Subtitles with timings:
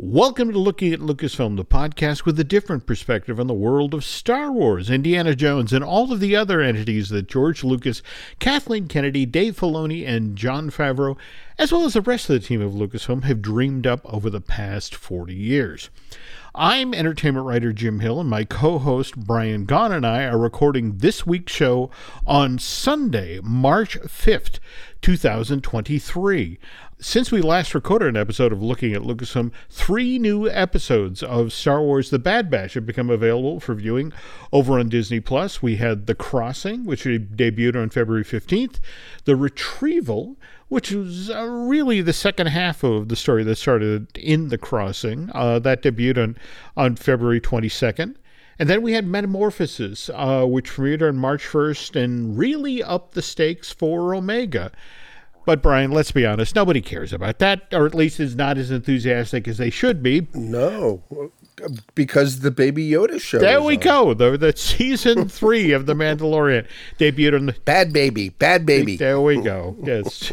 [0.00, 4.04] Welcome to Looking at Lucasfilm, the podcast with a different perspective on the world of
[4.04, 8.00] Star Wars, Indiana Jones, and all of the other entities that George Lucas,
[8.38, 11.16] Kathleen Kennedy, Dave Filoni, and Jon Favreau,
[11.58, 14.40] as well as the rest of the team of Lucasfilm, have dreamed up over the
[14.40, 15.90] past 40 years.
[16.54, 20.98] I'm entertainment writer Jim Hill, and my co host Brian Gaughan and I are recording
[20.98, 21.90] this week's show
[22.24, 24.60] on Sunday, March 5th,
[25.02, 26.58] 2023.
[27.00, 31.80] Since we last recorded an episode of Looking at Lucasfilm, three new episodes of Star
[31.80, 34.12] Wars The Bad Batch have become available for viewing
[34.52, 35.62] over on Disney Plus.
[35.62, 38.80] We had The Crossing, which debuted on February 15th,
[39.24, 40.36] The Retrieval,
[40.68, 45.30] which was uh, really the second half of the story that started in The Crossing.
[45.34, 46.36] Uh, that debuted on,
[46.76, 48.16] on February 22nd.
[48.58, 53.22] And then we had Metamorphosis, uh, which premiered on March 1st and really upped the
[53.22, 54.72] stakes for Omega.
[55.46, 58.70] But Brian, let's be honest, nobody cares about that, or at least is not as
[58.70, 60.26] enthusiastic as they should be.
[60.34, 61.02] No,
[61.94, 63.38] because the Baby Yoda show.
[63.38, 63.80] There we on.
[63.80, 64.14] go.
[64.14, 66.66] The, the season three of The Mandalorian
[66.98, 68.96] debuted on the Bad Baby, Bad Baby.
[68.96, 69.76] There we go.
[69.82, 70.32] Yes,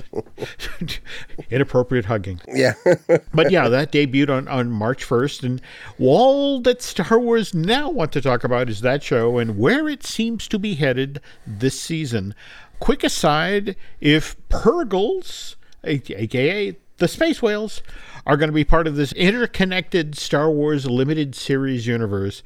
[1.49, 2.41] inappropriate hugging.
[2.47, 2.73] Yeah,
[3.33, 5.61] but yeah, that debuted on on March first, and
[5.99, 10.03] all that Star Wars now want to talk about is that show and where it
[10.03, 12.35] seems to be headed this season.
[12.79, 17.81] Quick aside if Purrgils, aka the Space Whales,
[18.25, 22.43] are going to be part of this interconnected Star Wars limited series universe.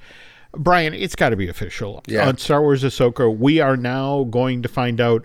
[0.52, 2.04] Brian, it's got to be official.
[2.08, 2.28] Yeah.
[2.28, 5.24] On Star Wars Ahsoka, we are now going to find out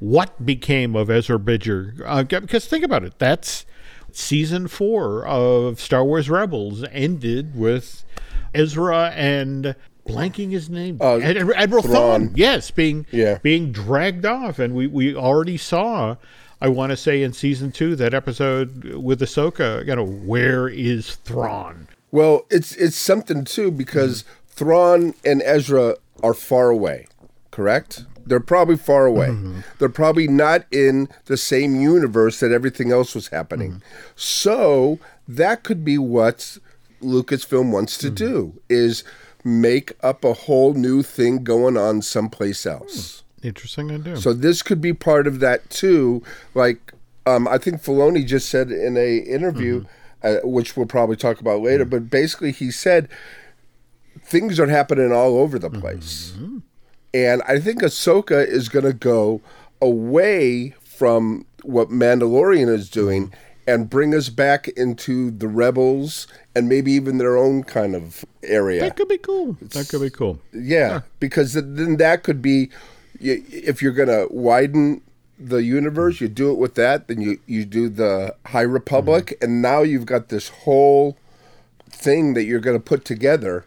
[0.00, 1.94] what became of Ezra Bridger.
[2.04, 3.64] Uh, because think about it, that's
[4.12, 8.04] season four of Star Wars Rebels ended with
[8.52, 9.74] Ezra and
[10.06, 10.98] blanking his name.
[11.00, 12.32] Uh, Admiral Thrawn.
[12.34, 13.38] Yes, being yeah.
[13.42, 16.16] being dragged off, and we we already saw.
[16.60, 19.86] I want to say in season two that episode with Ahsoka.
[19.86, 21.88] You know, where is Thrawn?
[22.10, 24.30] Well, it's it's something too because mm-hmm.
[24.48, 27.06] Thrawn and Ezra are far away.
[27.50, 28.04] Correct.
[28.26, 29.28] They're probably far away.
[29.28, 29.60] Mm-hmm.
[29.78, 33.72] They're probably not in the same universe that everything else was happening.
[33.72, 33.80] Mm-hmm.
[34.16, 34.98] So
[35.28, 36.58] that could be what
[37.02, 38.14] Lucasfilm wants to mm-hmm.
[38.14, 39.04] do is
[39.44, 43.23] make up a whole new thing going on someplace else.
[43.44, 44.16] Interesting idea.
[44.16, 46.22] So this could be part of that too.
[46.54, 46.92] Like
[47.26, 49.84] um, I think Filoni just said in a interview,
[50.22, 50.46] mm-hmm.
[50.46, 51.84] uh, which we'll probably talk about later.
[51.84, 51.90] Mm-hmm.
[51.90, 53.08] But basically, he said
[54.20, 56.58] things are happening all over the place, mm-hmm.
[57.12, 59.42] and I think Ahsoka is going to go
[59.80, 66.68] away from what Mandalorian is doing mm-hmm and bring us back into the rebels and
[66.68, 68.80] maybe even their own kind of area.
[68.80, 69.56] That could be cool.
[69.60, 70.38] That could be cool.
[70.52, 71.00] Yeah, yeah.
[71.20, 72.70] because then that could be
[73.24, 75.02] if you're going to widen
[75.38, 77.08] the universe, you do it with that.
[77.08, 79.44] Then you you do the High Republic, mm-hmm.
[79.44, 81.16] and now you've got this whole
[81.90, 83.66] thing that you're going to put together,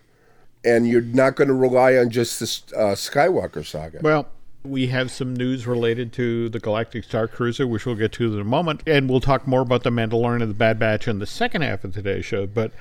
[0.64, 4.00] and you're not going to rely on just this uh, Skywalker saga.
[4.02, 4.28] Well,
[4.64, 8.40] we have some news related to the Galactic Star Cruiser, which we'll get to in
[8.40, 11.26] a moment, and we'll talk more about the Mandalorian and the Bad Batch in the
[11.26, 12.46] second half of today's show.
[12.46, 12.72] But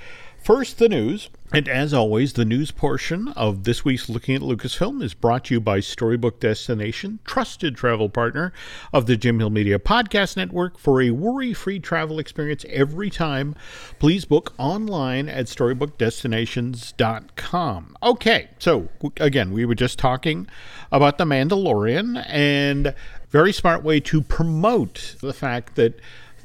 [0.47, 1.29] First, the news.
[1.53, 5.55] And as always, the news portion of this week's Looking at Lucasfilm is brought to
[5.55, 8.53] you by Storybook Destination, trusted travel partner
[8.93, 10.79] of the Jim Hill Media Podcast Network.
[10.79, 13.57] For a worry free travel experience every time,
[13.99, 17.97] please book online at StorybookDestinations.com.
[18.05, 20.47] Okay, so again, we were just talking
[20.93, 22.95] about The Mandalorian and
[23.31, 25.99] very smart way to promote the fact that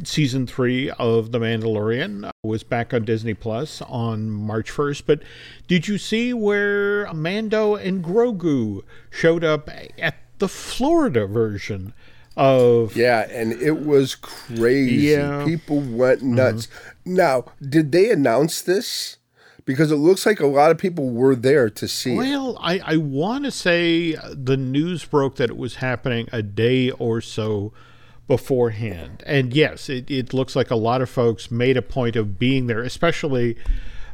[0.08, 5.04] season three of The Mandalorian was back on Disney Plus on March 1st.
[5.06, 5.22] But
[5.68, 11.94] did you see where Mando and Grogu showed up at the Florida version?
[12.38, 15.10] Of yeah, and it was crazy.
[15.10, 15.44] Yeah.
[15.46, 16.68] People went nuts.
[16.68, 17.16] Mm-hmm.
[17.16, 19.18] Now, did they announce this?
[19.66, 22.98] because it looks like a lot of people were there to see well, I, I
[22.98, 27.74] want to say the news broke that it was happening a day or so
[28.32, 29.22] beforehand.
[29.26, 32.68] And yes, it, it looks like a lot of folks made a point of being
[32.68, 33.58] there, especially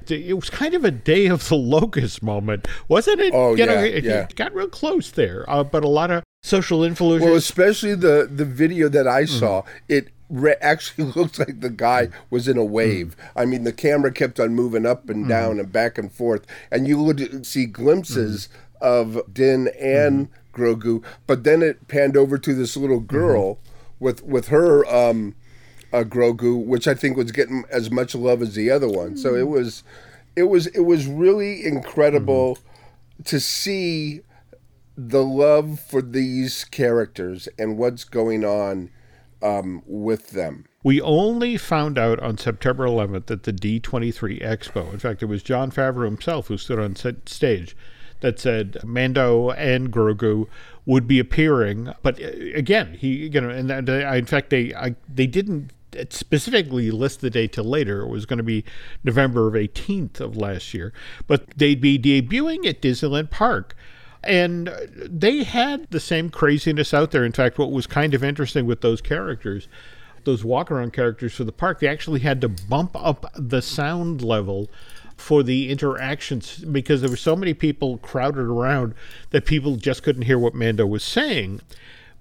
[0.10, 3.32] it was kind of a day of the locust moment, wasn't it?
[3.32, 4.24] Oh you yeah, know, it, yeah.
[4.24, 7.22] It got real close there, uh, but a lot of social influencers.
[7.22, 9.38] Well, especially the the video that I mm-hmm.
[9.38, 12.14] saw, it re- actually looked like the guy hmm.
[12.32, 12.72] was in a hmm.
[12.72, 13.16] wave.
[13.36, 15.30] I mean, the camera kept on moving up and hmm.
[15.30, 18.50] down and back and forth, and you would see glimpses
[18.82, 23.60] of Din and Grogu, but then it panned over to this little girl
[24.00, 25.36] with with her um,
[25.94, 29.18] uh, Grogu, which I think was getting as much love as the other one.
[29.18, 29.84] So it was,
[30.36, 32.58] it was, it was really incredible
[33.26, 34.22] to see
[34.96, 38.90] the love for these characters and what's going on
[39.42, 40.66] um, with them.
[40.84, 45.44] We only found out on September 11th that the D23 Expo, in fact, it was
[45.44, 47.76] Jon Favreau himself who stood on set stage
[48.22, 50.48] that said Mando and Grogu
[50.88, 51.94] would be appearing.
[52.02, 55.72] But uh, again, he, you know, and I, uh, in fact, they I, they didn't
[55.96, 58.02] uh, specifically list the date till later.
[58.02, 58.64] It was going to be
[59.04, 60.94] November of 18th of last year,
[61.28, 63.76] but they'd be debuting at Disneyland Park.
[64.24, 67.24] And uh, they had the same craziness out there.
[67.24, 69.68] In fact, what was kind of interesting with those characters,
[70.24, 74.22] those walk around characters for the park, they actually had to bump up the sound
[74.22, 74.70] level
[75.18, 78.94] for the interactions because there were so many people crowded around
[79.32, 81.60] that people just couldn't hear what Mando was saying.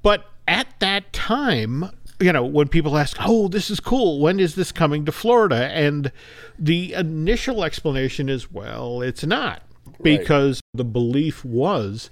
[0.03, 4.21] But at that time, you know, when people ask, "Oh, this is cool.
[4.21, 6.11] When is this coming to Florida?" and
[6.59, 9.63] the initial explanation is, "Well, it's not."
[10.03, 12.11] Because the belief was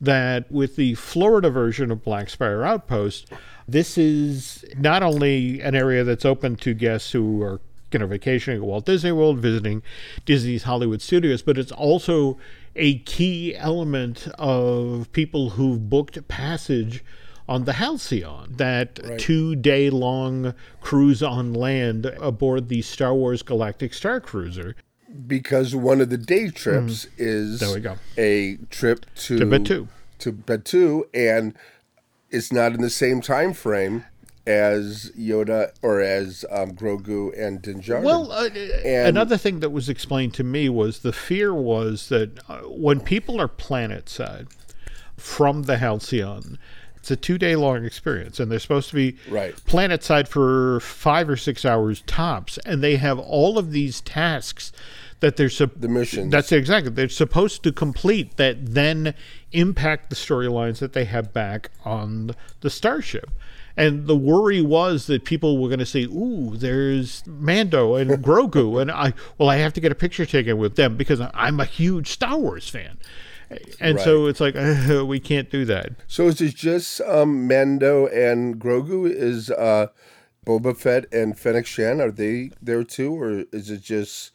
[0.00, 3.32] that with the Florida version of Black Spire Outpost,
[3.68, 7.60] this is not only an area that's open to guests who are
[7.92, 9.82] you know vacationing at Walt Disney World, visiting
[10.24, 12.38] Disney's Hollywood Studios, but it's also
[12.74, 17.04] a key element of people who've booked passage
[17.48, 19.18] on the Halcyon, that Right.
[19.18, 24.74] two day long cruise on land aboard the Star Wars Galactic Star Cruiser.
[25.26, 27.60] because one of the day trips is Mm.
[27.60, 27.96] There we go.
[28.16, 29.88] a trip to, To Batuu.
[30.20, 31.52] to Batuu, and
[32.30, 34.04] it's not in the same time frame
[34.46, 38.02] as Yoda or as um, Grogu and Din Djarin.
[38.02, 38.48] Well, uh,
[38.84, 43.00] And- another thing that was explained to me was the fear was that uh, when
[43.00, 44.48] people are planet side
[45.16, 46.58] from the Halcyon,
[46.96, 49.54] it's a two day long experience, and they're supposed to be Right.
[49.64, 54.72] planet side for five or six hours tops, and they have all of these tasks
[55.20, 56.32] that they're sup- The missions.
[56.32, 59.14] That's exactly they're supposed to complete that then
[59.52, 63.30] impact the storylines that they have back on the starship.
[63.76, 68.80] And the worry was that people were going to say, "Ooh, there's Mando and Grogu,"
[68.80, 71.64] and I, well, I have to get a picture taken with them because I'm a
[71.64, 72.98] huge Star Wars fan.
[73.80, 74.54] And so it's like
[75.06, 75.90] we can't do that.
[76.06, 79.10] so is it just um, Mando and Grogu?
[79.10, 79.88] Is uh,
[80.46, 84.32] Boba Fett and Fennec Shand are they there too, or is it just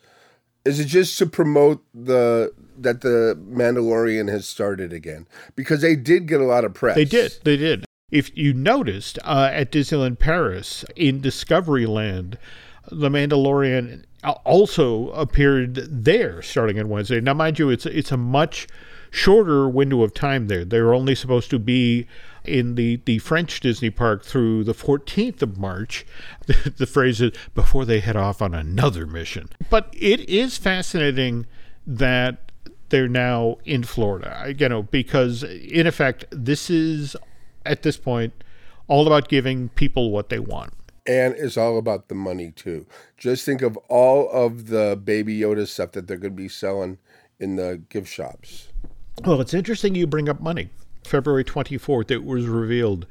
[0.65, 5.27] is it just to promote the that the Mandalorian has started again?
[5.55, 6.95] Because they did get a lot of press.
[6.95, 7.33] They did.
[7.43, 7.86] They did.
[8.09, 12.37] If you noticed uh, at Disneyland Paris in Discoveryland,
[12.89, 14.05] the Mandalorian
[14.45, 15.75] also appeared
[16.05, 17.19] there starting on Wednesday.
[17.19, 18.65] Now, mind you, it's it's a much
[19.11, 20.63] shorter window of time there.
[20.63, 22.07] They're only supposed to be
[22.45, 26.05] in the, the French Disney park through the 14th of March.
[26.77, 29.49] the phrase is before they head off on another mission.
[29.69, 31.45] But it is fascinating
[31.85, 32.53] that
[32.87, 37.17] they're now in Florida, you know, because in effect, this is
[37.67, 38.33] at this point
[38.87, 40.73] all about giving people what they want.
[41.05, 42.85] And it's all about the money too.
[43.17, 46.97] Just think of all of the Baby Yoda stuff that they're going to be selling
[47.39, 48.69] in the gift shops.
[49.23, 50.69] Well, it's interesting you bring up money.
[51.05, 53.07] February 24th, it was revealed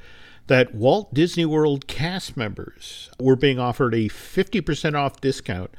[0.47, 5.71] that Walt Disney World cast members were being offered a 50% off discount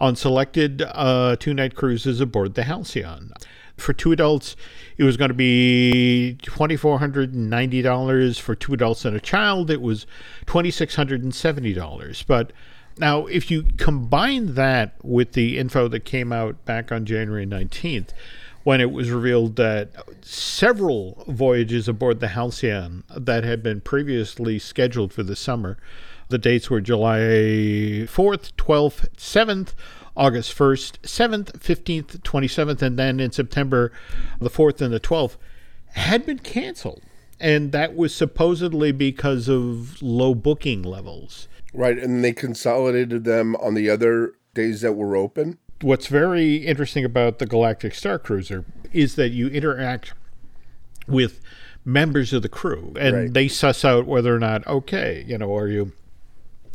[0.00, 3.32] on selected uh, two night cruises aboard the Halcyon.
[3.78, 4.56] For two adults,
[4.96, 8.40] it was going to be $2,490.
[8.40, 10.06] For two adults and a child, it was
[10.46, 12.26] $2,670.
[12.26, 12.52] But
[12.98, 18.08] now, if you combine that with the info that came out back on January 19th,
[18.64, 25.12] when it was revealed that several voyages aboard the Halcyon that had been previously scheduled
[25.12, 25.78] for the summer,
[26.28, 27.18] the dates were July
[28.04, 29.72] 4th, 12th, 7th,
[30.18, 33.92] August 1st, 7th, 15th, 27th, and then in September,
[34.40, 35.36] the 4th and the 12th,
[35.92, 37.02] had been canceled.
[37.40, 41.46] And that was supposedly because of low booking levels.
[41.72, 41.96] Right.
[41.96, 45.58] And they consolidated them on the other days that were open.
[45.82, 50.12] what's very interesting about the Galactic Star Cruiser is that you interact
[51.06, 51.40] with
[51.84, 53.32] members of the crew and Right.
[53.32, 55.92] they suss out whether or not okay you know are you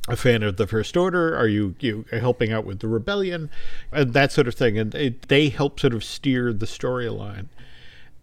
[0.08, 1.36] a fan of the first order?
[1.36, 3.50] Are you you helping out with the rebellion?
[3.92, 4.78] And that sort of thing.
[4.78, 7.48] And it, they help sort of steer the storyline.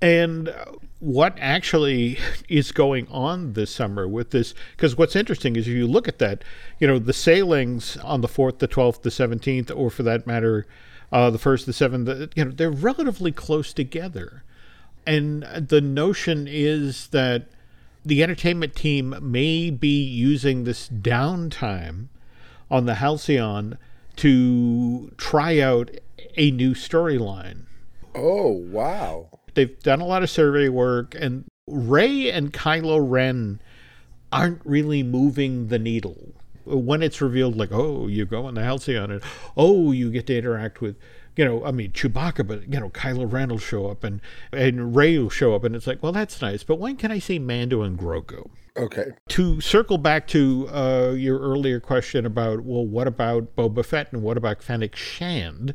[0.03, 0.55] And
[0.99, 2.19] what actually
[2.49, 6.19] is going on this summer with this because what's interesting is if you look at
[6.19, 6.43] that
[6.79, 10.67] you know the sailings on the 4th the 12th the 17th or for that matter
[11.13, 14.45] uh, the 1st the 7th you know they're relatively close together.
[15.07, 17.49] And the notion is that
[18.05, 22.09] the entertainment team may be using this downtime
[22.71, 23.79] on the halcyon
[24.17, 25.91] to try out
[26.37, 27.65] a new storyline
[28.15, 33.61] oh wow they've done a lot of survey work, and Rey and Kylo Ren
[34.33, 36.35] aren't really moving the needle.
[36.65, 39.23] When it's revealed, like, oh, you go on the Halcyon, and
[39.57, 40.97] oh, you get to interact with,
[41.41, 44.21] you know, I mean, Chewbacca, but, you know, Kylo Ren will show up and,
[44.53, 47.19] and Rey will show up, and it's like, well, that's nice, but when can I
[47.19, 48.51] see Mando and Grogu?
[48.77, 49.07] Okay.
[49.29, 54.23] To circle back to uh, your earlier question about, well, what about Boba Fett and
[54.23, 55.73] what about Fennec Shand?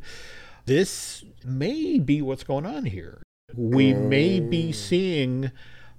[0.66, 3.22] This may be what's going on here
[3.56, 5.50] we may be seeing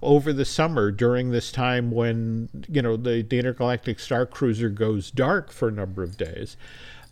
[0.01, 5.09] over the summer during this time when you know the, the intergalactic star cruiser goes
[5.09, 6.55] dark for a number of days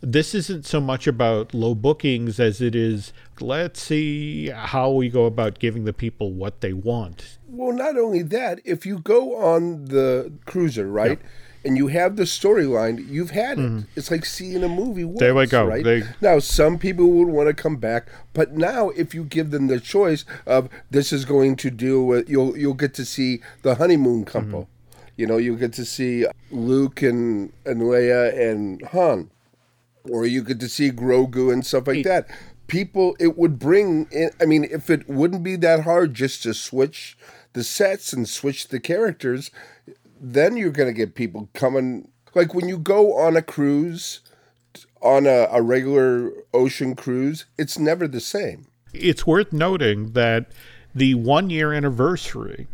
[0.00, 5.24] this isn't so much about low bookings as it is let's see how we go
[5.24, 9.86] about giving the people what they want well not only that if you go on
[9.86, 11.20] the cruiser right
[11.66, 13.62] and you have the storyline, you've had it.
[13.62, 13.80] Mm-hmm.
[13.96, 15.66] It's like seeing a movie once, there we go.
[15.66, 15.84] Right?
[15.84, 16.04] They...
[16.20, 19.80] Now, some people would want to come back, but now if you give them the
[19.80, 24.24] choice of this is going to deal with, you'll you'll get to see the honeymoon
[24.24, 24.62] couple.
[24.62, 25.10] Mm-hmm.
[25.16, 29.30] You know, you get to see Luke and and Leia and Han,
[30.10, 32.28] or you get to see Grogu and stuff like that.
[32.66, 34.30] People, it would bring in.
[34.40, 37.16] I mean, if it wouldn't be that hard just to switch
[37.52, 39.50] the sets and switch the characters,
[40.20, 42.08] then you're going to get people coming.
[42.34, 44.20] Like when you go on a cruise,
[45.00, 48.66] on a, a regular ocean cruise, it's never the same.
[48.92, 50.46] It's worth noting that
[50.94, 52.66] the one year anniversary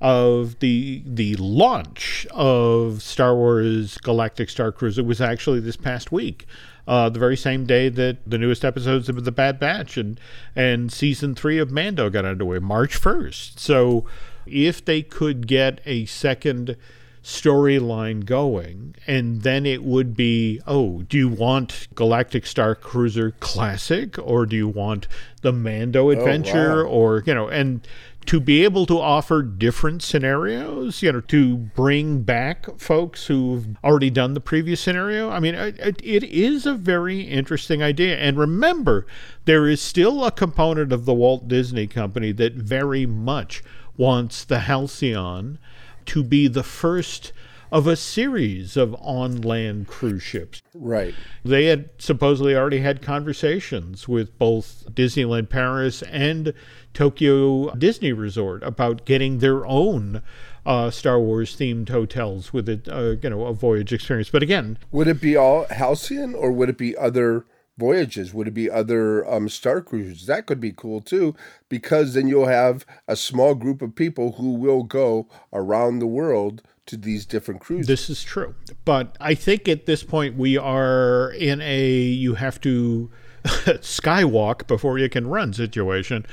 [0.00, 6.46] of the the launch of Star Wars Galactic Star Cruiser was actually this past week.
[6.88, 10.18] Uh, the very same day that the newest episodes of The Bad Batch and
[10.56, 13.60] and season three of Mando got underway, March first.
[13.60, 14.06] So
[14.46, 16.76] if they could get a second
[17.22, 24.18] storyline going and then it would be oh do you want galactic star cruiser classic
[24.18, 25.06] or do you want
[25.42, 26.90] the mando adventure oh, wow.
[26.90, 27.86] or you know and
[28.28, 34.10] to be able to offer different scenarios, you know, to bring back folks who've already
[34.10, 35.30] done the previous scenario.
[35.30, 38.18] I mean, it, it is a very interesting idea.
[38.18, 39.06] And remember,
[39.46, 43.62] there is still a component of the Walt Disney Company that very much
[43.96, 45.58] wants the Halcyon
[46.04, 47.32] to be the first
[47.72, 50.62] of a series of on land cruise ships.
[50.74, 51.14] Right.
[51.44, 56.52] They had supposedly already had conversations with both Disneyland Paris and
[56.98, 60.20] Tokyo Disney Resort about getting their own.
[60.66, 64.76] Uh, Star Wars themed hotels with a uh, you know a voyage experience, but again,
[64.90, 67.46] would it be all Halcyon or would it be other
[67.78, 68.34] voyages?
[68.34, 70.26] Would it be other um, star cruises?
[70.26, 71.36] That could be cool too,
[71.68, 76.62] because then you'll have a small group of people who will go around the world
[76.86, 77.86] to these different cruises.
[77.86, 78.56] This is true.
[78.84, 83.08] But I think at this point we are in a you have to
[83.44, 86.26] skywalk before you can run situation.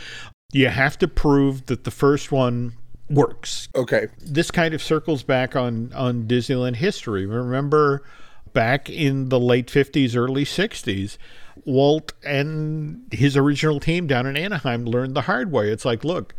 [0.56, 2.76] You have to prove that the first one
[3.10, 3.68] works.
[3.76, 4.08] Okay.
[4.22, 7.26] This kind of circles back on on Disneyland history.
[7.26, 8.04] Remember
[8.54, 11.18] back in the late 50s, early 60s,
[11.66, 15.70] Walt and his original team down in Anaheim learned the hard way.
[15.70, 16.34] It's like, look,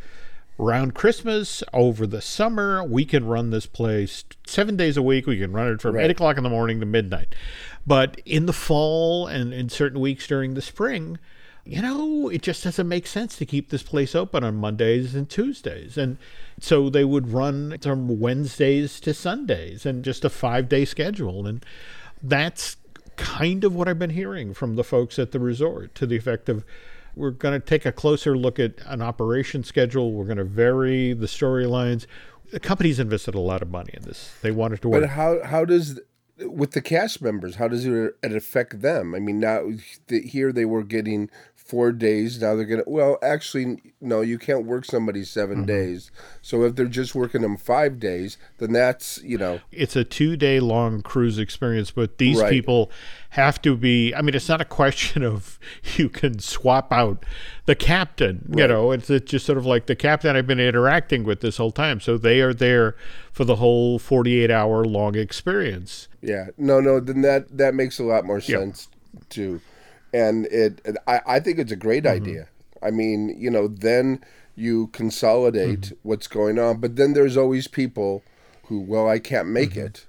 [0.59, 5.27] around Christmas, over the summer, we can run this place seven days a week.
[5.27, 6.07] We can run it from right.
[6.07, 7.35] 8 o'clock in the morning to midnight.
[7.87, 11.19] But in the fall and in certain weeks during the spring,
[11.67, 15.29] you know, it just doesn't make sense to keep this place open on Mondays and
[15.29, 15.99] Tuesdays.
[15.99, 16.17] And
[16.61, 21.45] so they would run from Wednesdays to Sundays and just a five day schedule.
[21.47, 21.67] And
[22.23, 22.77] that's
[23.17, 26.49] kind of what I've been hearing from the folks at the resort to the effect
[26.49, 26.65] of
[27.17, 30.13] we're going to take a closer look at an operation schedule.
[30.13, 32.07] We're going to vary the storylines.
[32.53, 34.35] The company's invested a lot of money in this.
[34.43, 35.01] They want it to work.
[35.01, 35.99] But how how does
[36.39, 37.57] with the cast members?
[37.57, 39.15] How does it affect them?
[39.15, 39.69] I mean, now
[40.09, 41.31] here they were getting
[41.67, 42.41] four days.
[42.41, 42.85] Now they're gonna.
[42.87, 44.21] Well, actually, no.
[44.21, 45.67] You can't work somebody 7 mm-hmm.
[45.67, 46.11] days.
[46.43, 49.61] So if they're just working them five days, then that's you know.
[49.73, 52.51] It's a two day long cruise experience, but these right.
[52.51, 52.91] people
[53.31, 54.15] have to be.
[54.15, 55.59] I mean, it's not a question of
[55.97, 57.25] you can swap out
[57.67, 58.47] the captain.
[58.49, 58.63] Right.
[58.63, 61.57] You know, it's, it's just sort of like the captain I've been interacting with this
[61.57, 62.01] whole time.
[62.01, 62.97] So they are there
[63.33, 66.09] for the whole forty eight hour long experience.
[66.23, 66.49] Yeah.
[66.57, 66.81] No.
[66.81, 67.01] No.
[67.01, 69.29] Then that that makes a lot more sense yep.
[69.29, 69.61] too
[70.23, 70.73] and it,
[71.07, 72.23] I, I think it's a great mm-hmm.
[72.23, 72.49] idea.
[72.83, 76.09] I mean, you know, then you consolidate Mm-hmm.
[76.09, 76.79] what's going on.
[76.81, 78.23] But then there's always people
[78.69, 79.87] who, well, I can't make Mm-hmm.
[79.87, 80.07] it.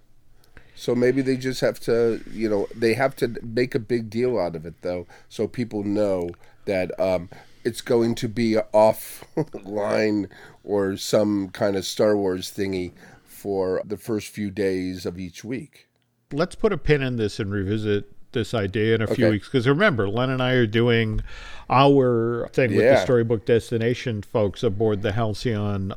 [0.76, 4.38] So maybe they just have to, you know, they have to make a big deal
[4.38, 6.30] out of it, though, so people know
[6.66, 7.30] that um,
[7.64, 9.24] it's going to be off
[9.64, 10.30] line
[10.64, 12.92] or some kind of Star Wars thingy
[13.26, 15.88] for the first few days of each week.
[16.32, 19.68] let's put a pin in this and revisit this idea in a few weeks because
[19.68, 21.22] remember len and i are doing
[21.70, 25.94] our thing with the storybook destination folks aboard the halcyon.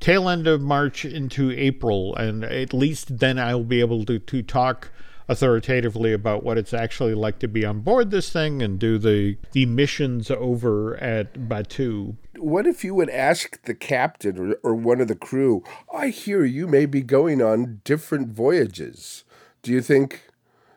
[0.00, 4.42] Tail end of march into april and at least then i'll be able to, to
[4.42, 4.90] talk
[5.28, 9.36] authoritatively about what it's actually like to be on board this thing and do the
[9.52, 12.16] the missions over at batuu.
[12.36, 15.62] What if you would ask the captain or, or one of the crew,
[15.92, 19.24] I hear you may be going on different voyages.
[19.62, 20.28] Do you think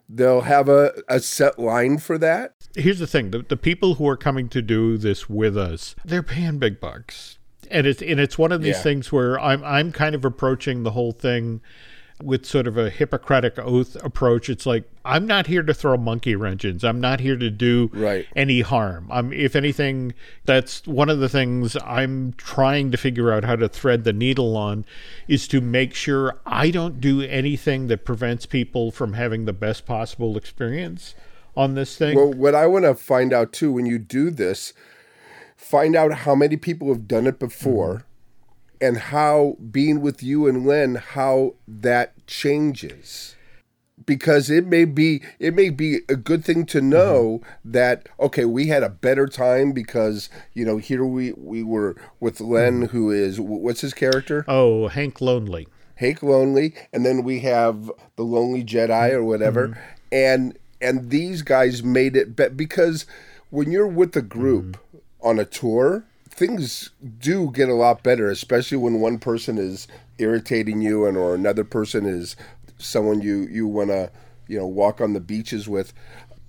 [0.08, 2.54] they'll have a, a set line for that?
[2.76, 6.22] here's the thing the, the people who are coming to do this with us they're
[6.22, 7.38] paying big bucks
[7.72, 8.82] and it's and it's one of these Yeah.
[8.84, 11.62] things where i'm i'm kind of approaching the whole thing
[12.24, 16.34] with sort of a hippocratic oath approach it's like i'm not here to throw monkey
[16.36, 16.84] wrenches.
[16.84, 18.26] I'm not here to do Right.
[18.36, 19.08] any harm.
[19.12, 20.14] I'm if anything
[20.46, 24.56] that's one of the things i'm trying to figure out how to thread the needle
[24.56, 24.86] on
[25.28, 29.86] is to make sure i don't do anything that prevents people from having the best
[29.86, 31.16] possible experience
[31.58, 32.18] on this thing.
[32.18, 34.74] Well, what I want to find out too when you do this,
[35.56, 38.05] find out how many people have done it before
[38.86, 43.36] and how being with you and Len, how that changes.
[44.06, 47.72] Because it may be it may be a good thing to know mm-hmm.
[47.72, 52.40] that okay we had a better time because you know here we we were with
[52.40, 52.86] Len mm-hmm.
[52.98, 54.46] who is what's his character?
[54.48, 55.68] Oh, Hank Lonely.
[55.96, 59.26] Hank Lonely, and then we have the Lonely Jedi or mm-hmm.
[59.26, 59.80] whatever,
[60.12, 63.08] and and these guys made it be- because
[63.50, 64.78] when you're with a group
[65.22, 69.88] on a tour, things do get a lot better, especially when one person is
[70.18, 72.36] irritating you and or another person is
[72.78, 74.12] someone you you want to
[74.48, 75.94] you know walk on the beaches with.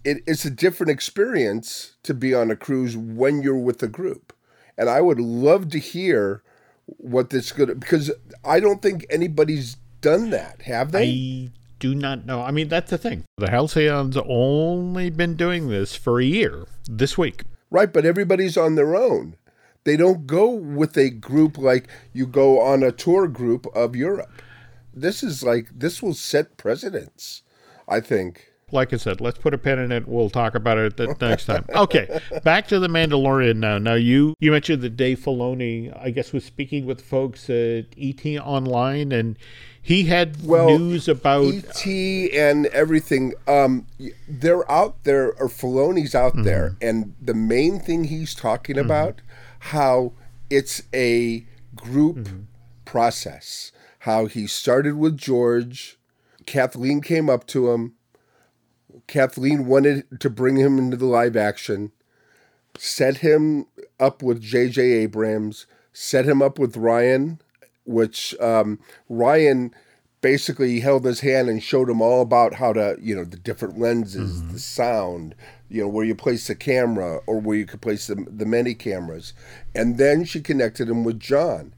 [0.05, 4.33] It, it's a different experience to be on a cruise when you're with a group,
[4.77, 6.43] and I would love to hear
[6.87, 8.11] what this good because
[8.45, 11.11] I don't think anybody's done that, have they?
[11.11, 12.43] I do not know.
[12.43, 13.25] I mean, that's the thing.
[13.39, 17.43] The Halcyon's only been doing this for a year this week.
[17.71, 19.37] right, but everybody's on their own.
[19.87, 24.43] They don't go with a group like you go on a tour group of Europe.
[24.93, 27.43] This is like this will set precedents,
[27.87, 28.49] I think.
[28.73, 30.09] Like I said, let's put a pin in it.
[30.09, 31.67] We'll talk about it the next time.
[31.77, 33.79] Okay, back to the Mandalorian now.
[33.79, 38.27] Now you you mentioned that Dave Filoni, I guess, was speaking with folks at ET
[38.41, 39.39] Online, and
[39.81, 43.35] he had Well, news about ET and everything.
[43.47, 43.87] Um,
[44.27, 49.21] they're out there, or Filoni's out there, and the main thing he's talking about
[49.59, 50.13] how
[50.51, 52.29] it's a group
[52.85, 53.73] process.
[54.01, 55.99] How he started with George,
[56.47, 57.95] Kathleen came up to him.
[59.07, 61.93] Kathleen wanted to bring him into the live action,
[62.77, 63.67] set him
[64.01, 64.83] up with J.J.
[64.83, 67.41] Abrams, set him up with Ryan,
[67.85, 69.73] which um, Ryan
[70.21, 73.79] basically held his hand and showed him all about how to, you know, the different
[73.79, 75.35] lenses, the sound,
[75.69, 78.75] you know, where you place the camera or where you could place the, the many
[78.75, 79.33] cameras.
[79.75, 81.73] And then she connected him with John.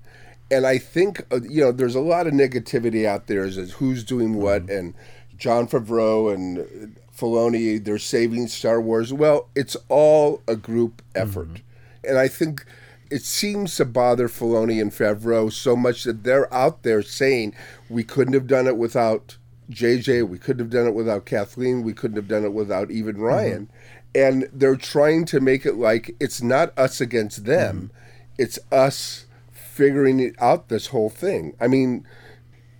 [0.50, 3.72] And I think, uh, you know, there's a lot of negativity out there as as
[3.72, 4.76] who's doing what mm-hmm.
[4.76, 4.94] and
[5.36, 9.12] Jon Favreau and Filoni, they're saving Star Wars.
[9.12, 11.48] Well, it's all a group effort.
[11.48, 12.08] Mm-hmm.
[12.08, 12.64] And I think
[13.10, 17.54] it seems to bother Filoni and Favreau so much that they're out there saying
[17.88, 19.36] we couldn't have done it without
[19.70, 23.16] JJ, we couldn't have done it without Kathleen, we couldn't have done it without even
[23.16, 23.24] mm-hmm.
[23.24, 23.70] Ryan.
[24.14, 28.42] And they're trying to make it like it's not us against them, mm-hmm.
[28.42, 31.54] it's us figuring it out this whole thing.
[31.60, 32.06] I mean,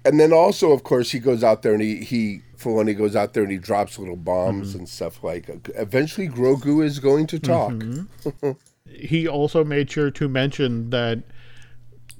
[0.05, 3.35] and then also, of course, he goes out there and he he Filoni goes out
[3.35, 4.81] there and he drops little bombs mm-hmm.
[4.81, 5.49] and stuff like.
[5.77, 7.73] Eventually, Grogu is going to talk.
[7.73, 8.51] Mm-hmm.
[8.91, 11.23] he also made sure to mention that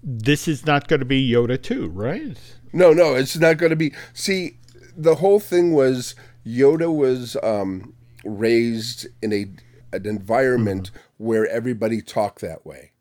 [0.03, 2.39] this is not going to be Yoda 2, right?
[2.73, 3.93] No, no, it's not going to be.
[4.13, 4.59] See,
[4.97, 6.15] the whole thing was
[6.47, 7.95] Yoda was um,
[8.29, 9.47] raised in a
[9.93, 11.25] an environment mm-hmm.
[11.25, 12.93] where everybody talked that way,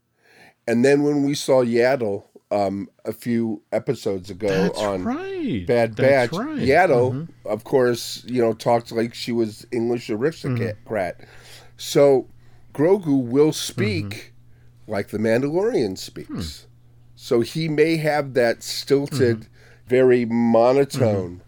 [0.68, 5.66] and then when we saw Yaddle um, a few episodes ago That's on right.
[5.68, 6.60] Bad Batch, right.
[6.60, 7.48] Yaddle, mm-hmm.
[7.48, 10.22] of course, you know, talked like she was English mm-hmm.
[10.22, 11.22] aristocrat.
[11.76, 12.28] So
[12.74, 14.34] Grogu will speak
[14.88, 15.96] like the Mandalorian hmm.
[15.96, 16.68] speaks.
[17.16, 19.48] So he may have that stilted,
[19.88, 21.42] very monotone.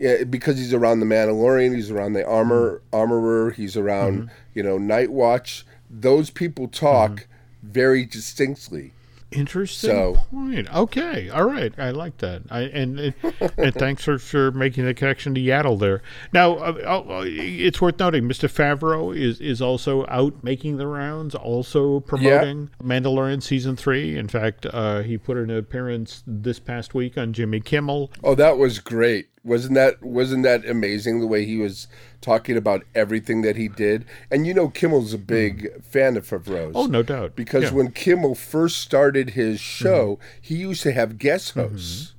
[0.00, 2.96] Yeah, because he's around the Mandalorian, he's around the armor mm-hmm.
[2.96, 4.28] armorer, he's around mm-hmm.
[4.54, 5.66] you know Night Watch.
[5.90, 7.70] Those people talk mm-hmm.
[7.70, 8.92] very distinctly.
[9.32, 10.72] Interesting So- point.
[10.74, 12.42] Okay, all right, I like that.
[12.50, 13.14] I and and,
[13.58, 16.02] and thanks for, for making the connection to Yaddle there.
[16.32, 18.48] Now, uh, uh, it's worth noting, Mr.
[18.50, 24.16] Favreau is is also out making the rounds, also promoting Mandalorian season three.
[24.18, 28.10] In fact, uh, he put an appearance this past week on Jimmy Kimmel.
[28.24, 29.28] Oh, that was great.
[29.44, 31.86] Wasn't that wasn't that amazing the way he was
[32.20, 34.04] talking about everything that he did?
[34.30, 36.72] And you know Kimmel's a big fan of Favreau's.
[36.74, 37.68] Oh, no doubt, Because Yeah.
[37.68, 37.76] Mm-hmm.
[37.78, 42.14] when Kimmel first started his show, he used to have guest hosts.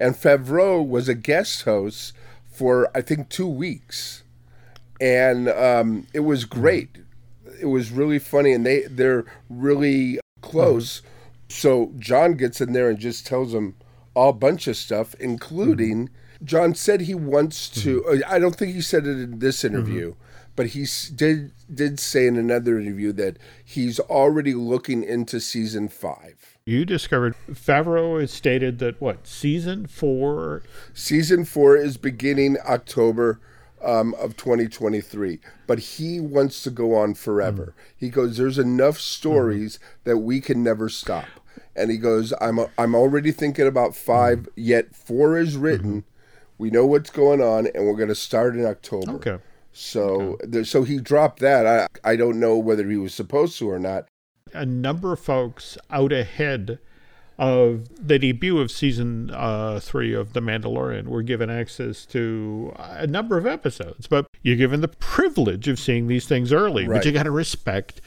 [0.00, 2.12] And Favreau was a guest host
[2.50, 4.24] for I think 2 weeks.
[5.00, 6.60] And um, it was Mm-hmm.
[6.60, 6.88] great.
[7.60, 11.00] It was really funny and they they're really close.
[11.48, 13.76] So John gets in there and just tells him
[14.14, 16.10] all bunch of stuff, including
[16.44, 18.02] John said he wants to.
[18.02, 18.22] Mm-hmm.
[18.22, 20.50] uh, I don't think he said it in this interview, mm-hmm.
[20.56, 26.58] but he did did say in another interview that he's already looking into season five.
[26.64, 30.62] You discovered Favreau has stated that what season four
[30.94, 33.40] Season four is beginning October
[33.84, 37.74] um, of 2023, but he wants to go on forever.
[37.76, 37.94] Mm.
[37.96, 40.10] He goes, "There's enough stories mm-hmm.
[40.10, 41.26] that we can never stop."
[41.74, 46.04] And he goes, "I'm I'm already thinking about 5 Yet four is written.
[46.62, 49.38] We know what's going on, and we're going to start in October." Okay.
[49.72, 51.66] So there, so he dropped that.
[51.66, 54.06] I I don't know whether he was supposed to or not.
[54.54, 56.78] a number of folks out ahead
[57.38, 63.06] of the debut of season uh, three of The Mandalorian were given access to a
[63.06, 67.04] number of episodes, but you're given the privilege of seeing these things early, but Right.
[67.06, 68.00] you got to respect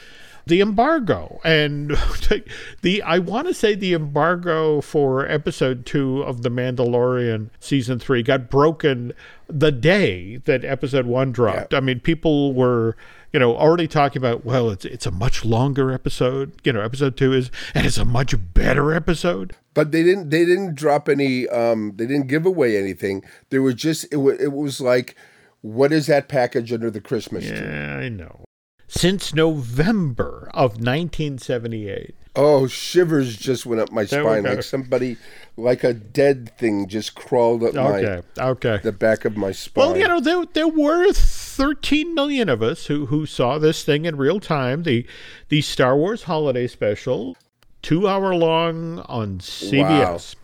[0.46, 1.90] the embargo and
[2.82, 8.24] the I want to say the embargo for episode 2 of the Mandalorian season 3
[8.24, 9.14] got broken
[9.48, 11.74] the day that episode 1 dropped.
[11.74, 12.96] I mean people were
[13.34, 17.18] you know already talking about well it's it's a much longer episode, you know episode
[17.18, 19.56] 2 is and it's a much better episode.
[19.76, 20.30] But they didn't.
[20.30, 21.48] They didn't drop any.
[21.50, 23.24] Um, they didn't give away anything.
[23.50, 24.08] There was just.
[24.12, 24.40] It was.
[24.40, 25.18] It was like,
[25.62, 27.58] what is that package under the Christmas tree?
[27.58, 28.45] Yeah, I know.
[28.88, 32.16] Since November of 1978.
[32.38, 34.44] Oh, shivers just went up my There spine.
[34.44, 35.16] Like somebody,
[35.56, 38.22] like a dead thing, just crawled up Okay.
[38.38, 38.80] my Okay.
[38.84, 39.88] the back of my spine.
[39.88, 44.04] Well, you know, there there were 13 million of us who who saw this thing
[44.06, 44.84] in real time.
[44.84, 45.06] The
[45.48, 47.38] the Star Wars holiday special,
[47.82, 50.36] two hour long on CBS.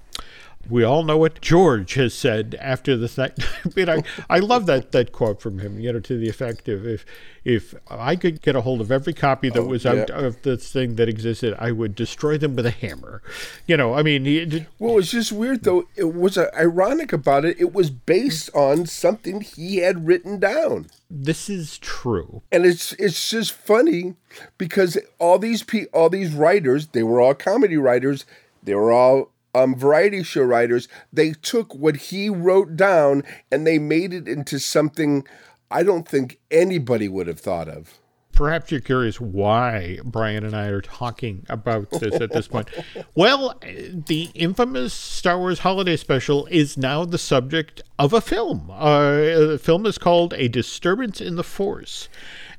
[0.70, 3.10] We all know what George has said after the.
[3.66, 6.70] I mean, I, I love that, that quote from him, you know, to the effect
[6.70, 7.06] of if
[7.44, 10.20] if I could get a hold of every copy that was out yeah.
[10.20, 13.24] of this thing that existed, I would destroy them with a hammer.
[13.66, 15.88] You know, I mean, he, Well, it's just weird though.
[15.96, 17.60] It was uh, ironic about it.
[17.60, 20.88] It was based on something he had written down.
[21.10, 22.42] this is true.
[22.52, 24.16] and it's it's just funny
[24.58, 28.26] because all these pe- all these writers they were all comedy writers
[28.64, 33.80] they were all um, variety show writers they took what he wrote down and they
[33.80, 35.26] made it into something
[35.70, 38.00] i don't think anybody would have thought of
[38.34, 42.70] Perhaps you're curious why Brian and I are talking about this at this point.
[43.14, 48.72] Well, the infamous Star Wars Holiday Special is now the subject of a film.
[48.72, 52.10] Uh, the film is called A Disturbance in the Force,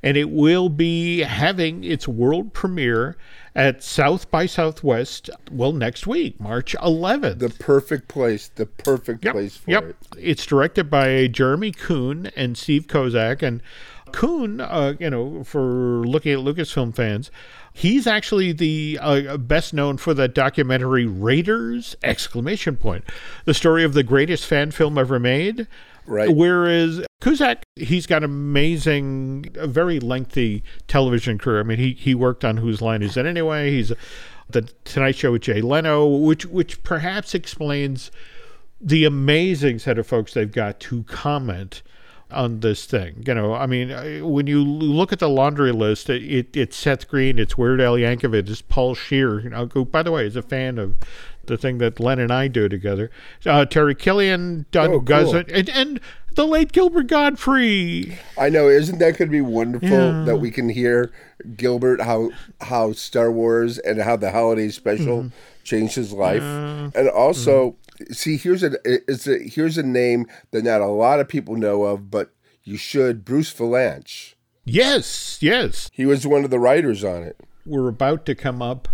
[0.03, 3.17] and it will be having its world premiere
[3.55, 7.39] at South by Southwest, well, next week, March 11th.
[7.39, 9.83] the perfect place the perfect Yep, place for yep.
[9.83, 13.41] it It's directed by Jeremy Coon and Steve Kozak.
[13.41, 13.61] And
[14.11, 17.31] Coon, uh, you know, for looking at Lucasfilm fans,
[17.73, 21.95] he's actually the uh, best known for the documentary Raiders!
[22.03, 23.05] Exclamation point,
[23.45, 25.67] the story of the greatest fan film ever made.
[26.05, 26.35] Right.
[26.35, 31.61] Whereas Kozak, he's got amazing, a very lengthy television career.
[31.61, 33.71] I mean, he he worked on Whose Line Is It Anyway?
[33.71, 33.93] He's
[34.49, 38.11] the Tonight Show with Jay Leno, which which perhaps explains
[38.81, 41.81] the amazing set of folks they've got to comment
[42.29, 43.23] on this thing.
[43.25, 43.89] You know, I mean,
[44.29, 47.95] when you look at the laundry list, it, it it's Seth Green, it's Weird Al
[47.95, 49.39] Yankovic, it's Paul Scheer.
[49.39, 50.95] You know, who, by the way, is a fan of
[51.45, 53.11] the thing that Len and I do together.
[53.45, 55.01] Uh, Terry Killian, Doug Oh, cool.
[55.01, 55.99] Guzzett, and, and
[56.35, 58.17] the late Gilbert Godfrey.
[58.37, 61.11] i know isn't that going to be wonderful that we can hear
[61.55, 62.29] gilbert how
[62.61, 65.63] how star wars and how the holiday special mm-hmm.
[65.63, 68.13] changed his life uh, and also mm-hmm.
[68.13, 71.83] see here's a it's a here's a name that not a lot of people know
[71.83, 72.31] of but
[72.63, 74.33] you should bruce vilanch
[74.65, 75.89] Yes, yes.
[75.91, 78.87] he was one of the writers on it We're about to come up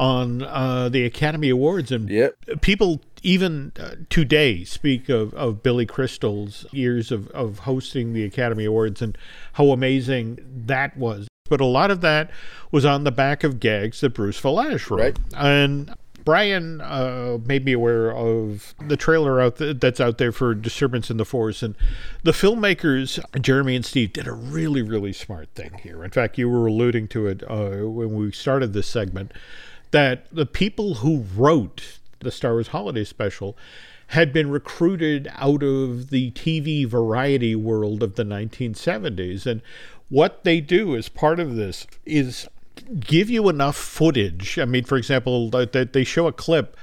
[0.00, 2.62] on uh, the Academy Awards, and Yep.
[2.62, 8.64] people even uh, today speak of, of Billy Crystal's years of, of hosting the Academy
[8.64, 9.16] Awards and
[9.54, 11.28] how amazing that was.
[11.48, 12.30] but a lot of that
[12.70, 15.00] was on the back of gags that Bruce Vilanch wrote.
[15.00, 15.18] Right.
[15.36, 20.54] And Brian uh, made me aware of the trailer out th- that's out there for
[20.54, 21.74] Disturbance in the Force, and
[22.22, 26.04] the filmmakers Jeremy and Steve did a really, really smart thing here.
[26.04, 29.32] In fact, you were alluding to it uh, when we started this segment
[29.90, 33.56] that the people who wrote the Star Wars Holiday Special
[34.08, 39.62] had been recruited out of the TV variety world of the 1970s, and
[40.08, 42.48] what they do as part of this is
[42.98, 44.58] give you enough footage.
[44.58, 46.76] I mean, for example, that they show a clip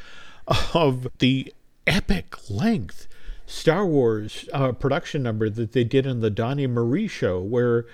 [0.73, 1.54] of the
[1.86, 3.08] epic length
[3.45, 7.86] Star Wars uh, production number that they did in the Donnie Marie show, where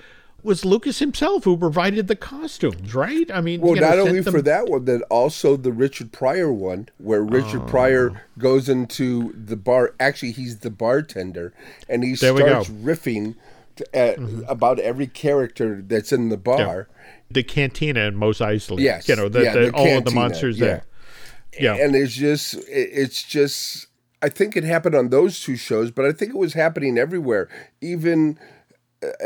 [0.43, 3.29] was Lucas himself who provided the costumes, right?
[3.31, 4.33] I mean, well, you know, not only them...
[4.33, 7.67] for that one, then also the Richard Pryor one, where Richard oh.
[7.67, 9.93] Pryor goes into the bar.
[9.99, 11.53] Actually, he's the bartender,
[11.87, 13.35] and he there starts riffing
[13.77, 14.41] to, uh, mm-hmm.
[14.47, 16.87] about every character that's in the bar.
[16.89, 17.13] Yeah.
[17.31, 18.79] The cantina and Mos Eisley.
[18.79, 20.65] Yes, you know, the, yeah, the, the all of the monsters yeah.
[20.65, 20.85] there.
[21.59, 23.87] Yeah, and it's just, it's just.
[24.21, 27.49] I think it happened on those two shows, but I think it was happening everywhere.
[27.81, 28.39] Even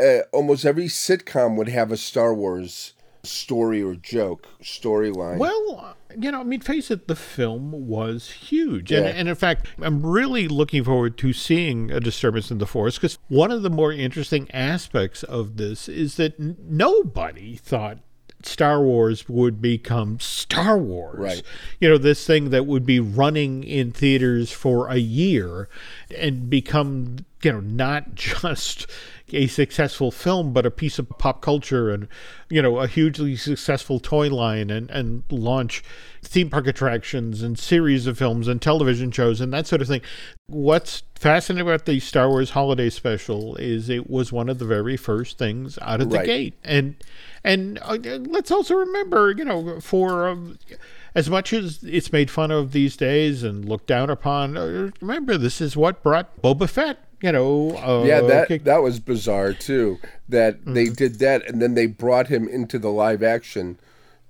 [0.00, 5.38] uh, almost every sitcom would have a Star Wars story or joke storyline.
[5.38, 8.90] Well, you know, I mean, face it, the film was huge.
[8.90, 8.98] Yeah.
[8.98, 12.96] And, and in fact, I'm really looking forward to seeing a disturbance in the force
[12.96, 17.98] because one of the more interesting aspects of this is that n- nobody thought
[18.42, 21.18] Star Wars would become Star Wars.
[21.18, 21.42] Right.
[21.80, 25.68] You know, this thing that would be running in theaters for a year
[26.16, 28.86] and become, you know, not just
[29.32, 32.08] a successful film, but a piece of pop culture and,
[32.48, 35.82] you know, a hugely successful toy line and, and launch
[36.28, 40.02] theme park attractions and series of films and television shows and that sort of thing.
[40.46, 44.96] What's fascinating about the Star Wars holiday special is it was one of the very
[44.96, 46.26] first things out of the right.
[46.26, 46.54] gate.
[46.62, 46.96] And,
[47.42, 47.96] and uh,
[48.28, 50.58] let's also remember, you know, for, um,
[51.14, 55.38] as much as it's made fun of these days and looked down upon, uh, remember
[55.38, 57.76] this is what brought Boba Fett you know.
[57.76, 59.98] Uh, yeah, that that was bizarre too.
[60.28, 60.74] That mm-hmm.
[60.74, 63.78] they did that, and then they brought him into the live action,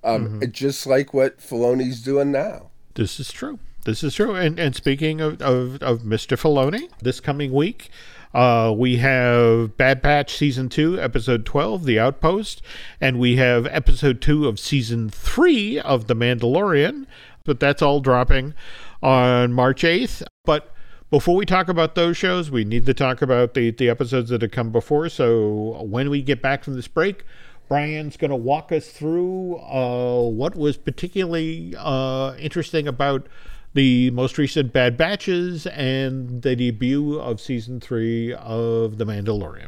[0.03, 0.51] um, mm-hmm.
[0.51, 2.69] just like what Filoni's doing now.
[2.95, 3.59] This is true.
[3.85, 4.35] This is true.
[4.35, 6.37] And and speaking of of, of Mr.
[6.37, 7.89] Filoni, this coming week.
[8.31, 12.61] Uh, we have Bad Batch Season 2, Episode 12, The Outpost,
[13.01, 17.07] and we have Episode 2 of Season 3 of The Mandalorian,
[17.43, 18.53] but that's all dropping
[19.01, 20.21] on March 8th.
[20.45, 20.71] But
[21.09, 24.43] before we talk about those shows, we need to talk about the, the episodes that
[24.43, 25.09] have come before.
[25.09, 27.23] So when we get back from this break,
[27.69, 33.27] Brian's going to walk us through uh, what was particularly uh, interesting about
[33.75, 39.67] the most recent Bad Batches and the debut of season three of The Mandalorian.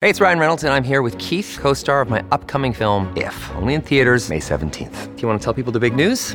[0.00, 3.12] Hey, it's Ryan Reynolds, and I'm here with Keith, co star of my upcoming film,
[3.16, 5.14] If, only in theaters, May 17th.
[5.14, 6.34] Do you want to tell people the big news?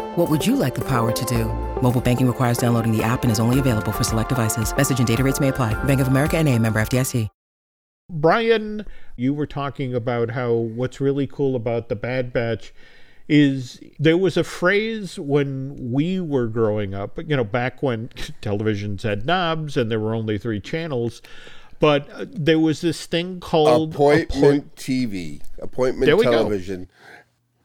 [0.15, 1.45] What would you like the power to do?
[1.81, 4.75] Mobile banking requires downloading the app and is only available for select devices.
[4.75, 5.73] Message and data rates may apply.
[5.85, 7.29] Bank of America and a member FDIC.
[8.09, 12.73] Brian, you were talking about how what's really cool about the Bad Batch
[13.29, 18.09] is there was a phrase when we were growing up, you know, back when
[18.41, 21.21] televisions had knobs and there were only three channels
[21.81, 26.87] but uh, there was this thing called appointment appoint- TV, appointment television.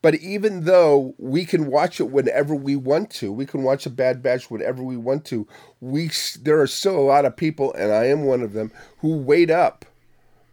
[0.02, 3.90] But even though we can watch it whenever we want to, we can watch a
[3.90, 5.46] Bad Batch whenever we want to.
[5.80, 9.16] We there are still a lot of people, and I am one of them, who
[9.16, 9.84] wait up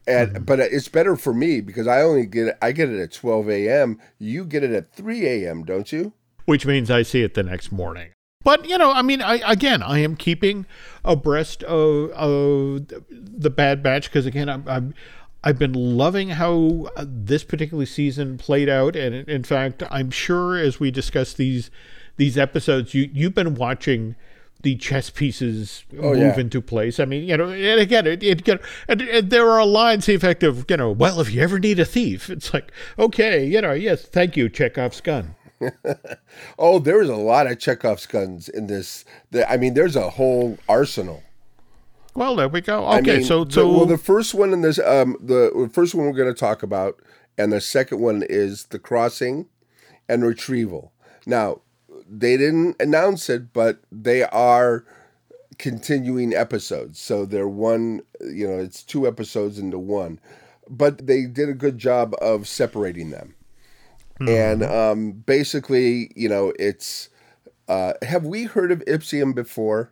[0.08, 0.43] And mm-hmm.
[0.43, 3.49] but it's better for me because I only get it, I get it at 12
[3.49, 3.99] a.m.
[4.17, 5.63] You get it at 3 a.m.
[5.63, 6.13] Don't you?
[6.45, 8.10] which means I see it the next morning.
[8.43, 10.65] But you know, I mean, I again, I am keeping
[11.06, 14.93] abreast of, of the Bad Batch because again, I'm, I'm
[15.43, 20.58] I've been loving how uh, this particular season played out, and in- fact, I'm sure
[20.58, 21.69] as we discuss these
[22.15, 24.15] these episodes, you you've been watching
[24.62, 26.39] the chess pieces move yeah.
[26.39, 26.99] into place.
[26.99, 30.15] I mean, you know, and again, it, it, get- and, and there are lines the
[30.15, 33.60] effect of, you know, well, if you ever need a thief, it's like, okay, you
[33.60, 35.36] know, yes, thank you, Chekhov's gun.
[36.60, 39.06] Oh, there is a lot of Chekhov's guns in this.
[39.32, 41.23] The, I mean, there's a whole arsenal.
[42.15, 42.86] Well, there we go.
[42.86, 46.06] I Okay, mean, so the- well, the first one in this, um, the, first one
[46.06, 46.99] we're going to talk about,
[47.38, 49.47] and the second one is the crossing
[50.08, 50.91] and retrieval.
[51.26, 51.62] Now,
[52.08, 54.86] they didn't announce it, but they are
[55.58, 56.99] continuing episodes.
[56.99, 60.19] So they're one, you know, it's two episodes into one,
[60.69, 63.36] but they did a good job of separating them.
[64.19, 67.10] And um, basically, you know, it's.
[67.67, 69.91] Uh, have we heard of Ipsium before?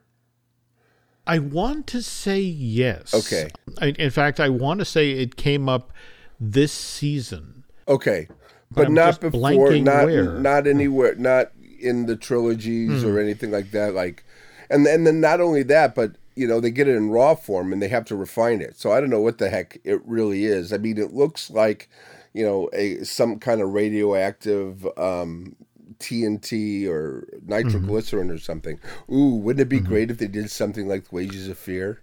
[1.27, 3.13] I want to say yes.
[3.13, 3.49] Okay.
[3.79, 5.93] I, in fact, I want to say it came up
[6.39, 7.63] this season.
[7.87, 8.27] Okay,
[8.71, 10.33] But but, not before, not where.
[10.39, 13.93] not anywhere, not in the trilogies or anything like that.
[13.93, 14.23] Like,
[14.69, 17.73] and and then not only that, but you know they get it in raw form
[17.73, 18.77] and they have to refine it.
[18.77, 20.71] So I don't know what the heck it really is.
[20.71, 21.89] I mean, it looks like
[22.33, 24.87] you know a some kind of radioactive.
[24.97, 25.55] Um,
[26.01, 27.49] TNT or mm-hmm.
[27.49, 28.79] nitroglycerin or something.
[29.11, 29.87] Ooh, wouldn't it be mm-hmm.
[29.87, 32.01] great if they did something like Wages of Fear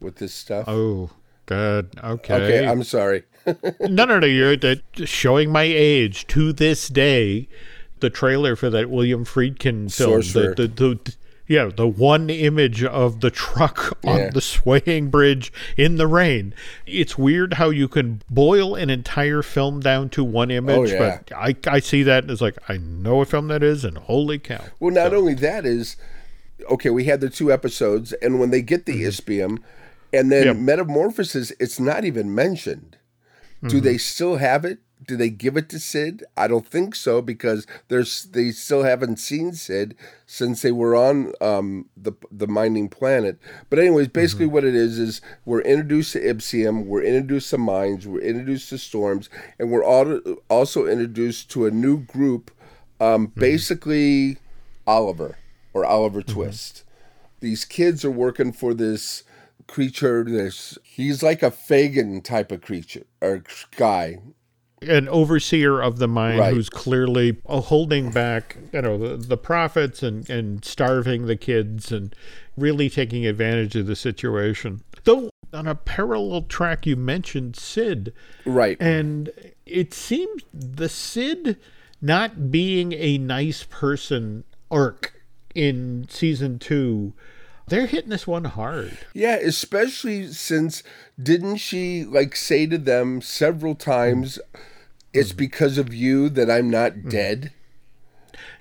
[0.00, 0.64] with this stuff?
[0.68, 1.10] Oh,
[1.46, 1.90] good.
[2.02, 2.34] Okay.
[2.34, 3.24] okay, I'm sorry.
[3.80, 4.26] no, no, no.
[4.26, 4.56] You're
[5.04, 7.48] showing my age to this day.
[8.00, 10.56] The trailer for that William Friedkin film, Sorcerer.
[10.56, 11.14] the, the, the
[11.52, 14.30] yeah, the one image of the truck on Yeah.
[14.30, 16.54] the swaying bridge in the rain.
[16.86, 21.18] It's weird how you can boil an entire film down to one image, Oh, yeah.
[21.28, 23.98] but I, I see that and it's like I know what film that is, and
[23.98, 24.64] holy cow!
[24.80, 25.96] Well, not only that is
[26.70, 26.90] okay.
[26.90, 29.08] We had the two episodes, and when they get the Mm-hmm.
[29.30, 29.58] Ipsium,
[30.12, 30.56] and then Yep.
[30.56, 32.96] metamorphosis, it's not even mentioned.
[33.62, 33.84] Do Mm-hmm.
[33.84, 34.78] they still have it?
[35.06, 36.24] Do they give it to Sid?
[36.36, 41.32] I don't think so because there's they still haven't seen Sid since they were on
[41.40, 43.38] um, the the mining planet.
[43.70, 44.54] But anyways, basically Mm-hmm.
[44.54, 48.78] what it is is we're introduced to Ipsium, we're introduced to mines, we're introduced to
[48.78, 52.50] storms, and we're all, also introduced to a new group.
[53.00, 54.38] Um, Basically,
[54.86, 55.36] Oliver
[55.72, 56.84] or Oliver Twist.
[57.40, 59.24] These kids are working for this
[59.66, 60.22] creature.
[60.24, 63.42] This he's like a Fagin type of creature or
[63.76, 64.18] guy.
[64.88, 66.54] An overseer of the mine Right.
[66.54, 71.90] who's clearly uh, holding back, you know, the, the profits and, and starving the kids
[71.92, 72.14] and
[72.56, 74.82] really taking advantage of the situation.
[75.04, 78.12] Though on a parallel track, you mentioned Sid,
[78.46, 78.76] Right.
[78.80, 79.30] and
[79.66, 81.58] it seems the Sid
[82.00, 85.12] not being a nice person arc
[85.54, 87.12] in season two,
[87.68, 88.98] they're hitting this one hard.
[89.14, 90.82] Yeah, especially since
[91.22, 94.38] didn't she like say to them several times,
[95.12, 95.38] "It's mm-hmm.
[95.38, 97.08] because of you that I'm not mm-hmm.
[97.08, 97.52] dead."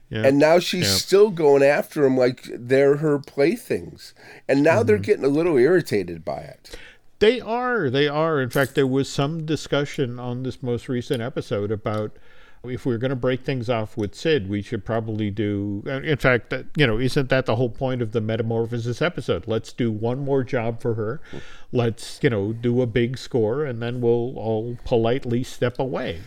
[0.09, 0.25] Yeah.
[0.25, 0.95] And now she's Yeah.
[0.95, 4.13] still going after him like they're her playthings.
[4.47, 5.03] And now they're mm-hmm.
[5.03, 6.75] getting a little irritated by it.
[7.19, 7.89] They are.
[7.89, 8.41] They are.
[8.41, 12.17] In fact, there was some discussion on this most recent episode about
[12.63, 15.83] if we're going to break things off with Sid, we should probably do.
[15.85, 19.47] In fact, that you know, isn't that the whole point of the metamorphosis episode?
[19.47, 21.21] Let's do one more job for her.
[21.31, 21.41] Mm.
[21.71, 26.21] Let's you know do a big score, and then we'll all politely step away.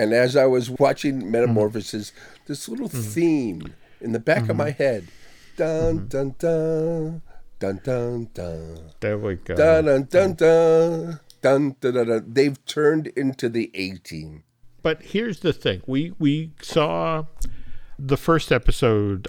[0.00, 1.30] And as I was watching mm-hmm.
[1.30, 2.12] Metamorphosis,
[2.46, 3.02] this little mm-hmm.
[3.02, 4.82] theme in the back of my mm-hmm.
[4.82, 5.08] head,
[5.58, 7.20] dun dun dun
[7.58, 9.54] dun dun dun There we go.
[9.56, 12.06] dun dun dun dun dun dun dun.
[12.06, 12.24] dun.
[12.32, 14.44] They've turned into the A team.
[14.80, 17.26] But here's the thing: we we saw
[17.98, 19.28] the first episode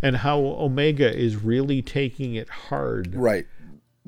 [0.00, 3.46] and how Omega is really taking it hard Right.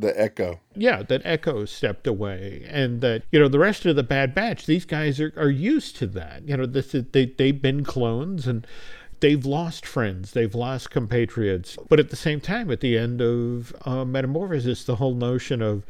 [0.01, 0.61] The Echo.
[0.77, 4.65] yeah, that Echo stepped away, and that you know the rest of the Bad Batch,
[4.65, 6.47] these guys are, are used to that.
[6.49, 8.65] You know, this is, they they've been clones and
[9.21, 13.75] they've lost friends, they've lost compatriots, but at the same time, at the end of
[13.85, 15.83] uh, Metamorphosis, the whole notion of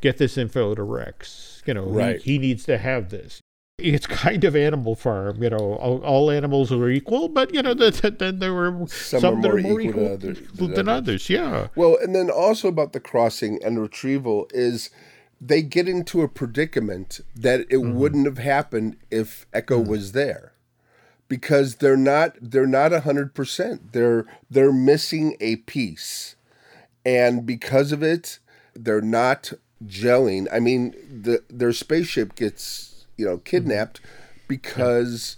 [0.00, 1.62] get this info to Rex.
[1.66, 2.22] You know, he- Right.
[2.22, 3.40] he, needs to have this.
[3.78, 5.74] It's kind of Animal Farm, you know.
[5.74, 9.42] All, all animals are equal, but you know that then there were Some some, are
[9.42, 11.28] that more are more equal equal, to other- than, than others.
[11.28, 14.90] Yeah, Well, and then also about the crossing and retrieval is
[15.40, 17.94] they get into a predicament that it mm-hmm.
[17.94, 19.88] wouldn't have happened if Echo mm.
[19.88, 20.52] was there.
[21.26, 23.92] Because they're not they're not a hundred percent.
[23.92, 26.36] They're they're missing a piece.
[27.04, 28.38] And because of it,
[28.74, 29.52] they're not
[29.84, 30.46] gelling.
[30.52, 34.00] I mean, the their spaceship gets you know kidnapped
[34.48, 35.36] because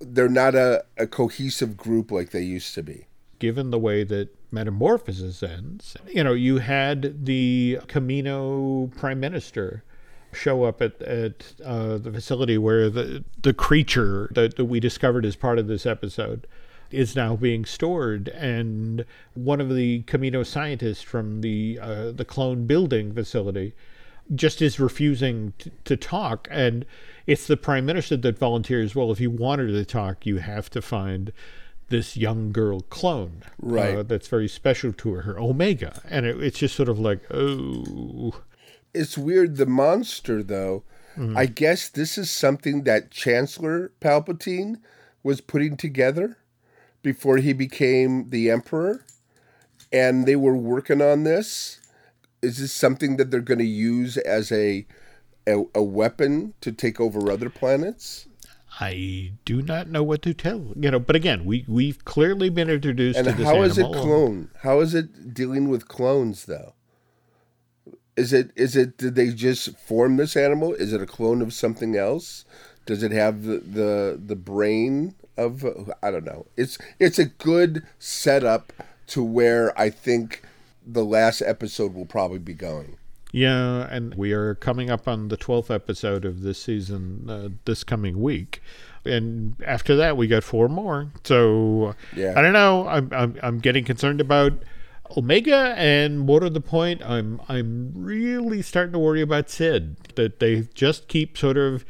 [0.00, 3.06] they're not a, a cohesive group like they used to be.
[3.38, 5.96] given the way that Metamorphosis ends.
[6.08, 9.82] You know, you had the Kamino Prime Minister
[10.32, 15.24] show up at, at uh, the facility where the, the creature that, that we discovered
[15.24, 16.46] as part of this episode
[16.90, 19.04] is now being stored and
[19.34, 23.74] one of the Kamino scientists from the uh, the clone building facility
[24.34, 26.84] just is refusing to, to talk and
[27.26, 30.68] it's the prime minister that volunteers well if you want her to talk you have
[30.70, 31.32] to find
[31.88, 33.96] this young girl clone Right.
[33.98, 37.20] uh, that's very special to her her omega and it, it's just sort of like
[37.32, 38.42] oh
[38.92, 39.56] It's weird.
[39.56, 40.82] The monster, though,
[41.36, 44.76] I guess this is something that Chancellor Palpatine
[45.22, 46.38] was putting together
[47.02, 49.04] before he became the Emperor,
[49.92, 51.78] and they were working on this.
[52.42, 54.86] Is this something that they're going to use as a,
[55.46, 58.26] a a weapon to take over other planets?
[58.78, 62.68] I do not know what to tell you know but again we we've clearly been
[62.68, 64.50] introduced And to this how is it clone?
[64.62, 66.74] How is it dealing with clones though?
[68.16, 70.74] Is it is it did they just form this animal?
[70.74, 72.44] Is it a clone of something else?
[72.84, 75.64] Does it have the the, the brain of
[76.02, 76.46] I don't know.
[76.56, 78.72] It's it's a good setup
[79.08, 80.42] to where I think
[80.86, 82.96] the last episode will probably be going.
[83.32, 87.84] Yeah, and we are coming up on the 12th episode of this season uh, this
[87.84, 88.62] coming week.
[89.04, 91.12] And after that, we got four more.
[91.24, 92.34] So Yeah.
[92.36, 92.86] I don't know.
[92.88, 94.52] I'm, I'm, I'm getting concerned about
[95.16, 99.96] Omega, and more to the point, I'm I'm really starting to worry about Sid.
[100.16, 101.84] That they just keep sort of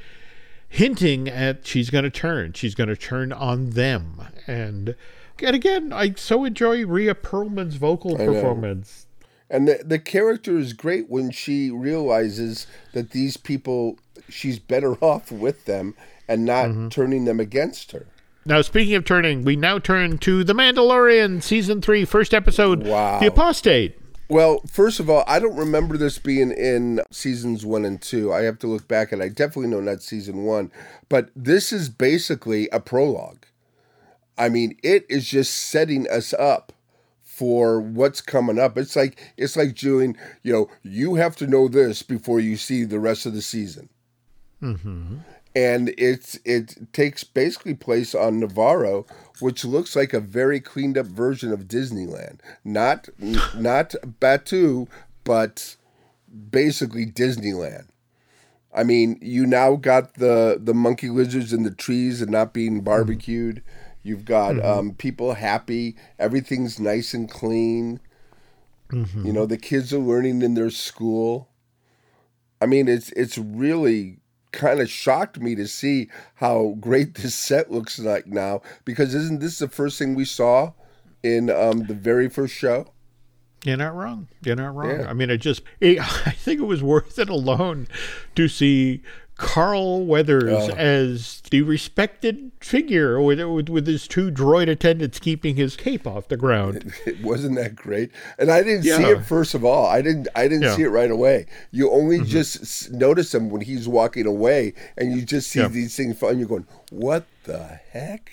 [0.68, 2.52] hinting at she's going to turn.
[2.52, 4.20] She's going to turn on them.
[4.46, 4.94] And,
[5.42, 8.26] and again, I so enjoy Rhea Perlman's vocal know.
[8.32, 9.06] performance.
[9.48, 15.30] And the the character is great when she realizes that these people she's better off
[15.30, 15.94] with them
[16.28, 16.88] and not Mm-hmm.
[16.88, 18.06] turning them against her.
[18.44, 23.18] Now, speaking of turning, we now turn to The Mandalorian, Season 3, first episode, Wow.
[23.18, 23.98] The Apostate.
[24.28, 28.32] Well, first of all, I don't remember this being in seasons one and two.
[28.32, 30.70] I have to look back, and I definitely know not season one.
[31.08, 33.46] But this is basically a prologue.
[34.38, 36.72] I mean, it is just setting us up
[37.22, 38.78] for what's coming up.
[38.78, 42.84] It's like it's like doing, you know, you have to know this before you see
[42.84, 43.88] the rest of the season.
[44.62, 45.18] Mm-hmm.
[45.54, 49.06] And it's it takes basically place on Nevarro,
[49.40, 52.40] which looks like a very cleaned up version of Disneyland.
[52.64, 54.88] Not not Batuu,
[55.24, 55.76] but
[56.50, 57.88] basically Disneyland.
[58.74, 62.76] I mean, you now got the the monkey lizards in the trees and not being
[62.76, 62.84] mm-hmm.
[62.84, 63.62] barbecued.
[64.06, 65.96] You've got um, people happy.
[66.18, 68.00] Everything's nice and clean.
[69.24, 71.48] You know, the kids are learning in their school.
[72.60, 74.18] I mean, it's it's really
[74.52, 78.62] kind of shocked me to see how great this set looks like now.
[78.84, 80.72] Because isn't this the first thing we saw
[81.22, 82.86] in um, the very first show?
[83.64, 84.28] You're not wrong.
[84.44, 85.00] You're not wrong.
[85.00, 85.10] Yeah.
[85.10, 87.88] I mean, it just, it, I think it was worth it alone
[88.36, 89.02] to see
[89.36, 95.76] Carl Weathers as the respected figure with, with, with his two droid attendants keeping his
[95.76, 96.92] cape off the ground.
[97.06, 99.86] It wasn't that great, and I didn't see it first of all.
[99.86, 100.28] I didn't.
[100.34, 100.68] I didn't Yeah.
[100.68, 100.76] Mm-hmm.
[100.76, 101.46] see it right away.
[101.70, 105.68] You only just notice him when he's walking away, and you just see Yeah.
[105.68, 106.20] these things.
[106.22, 108.32] And you're going, "What the heck?"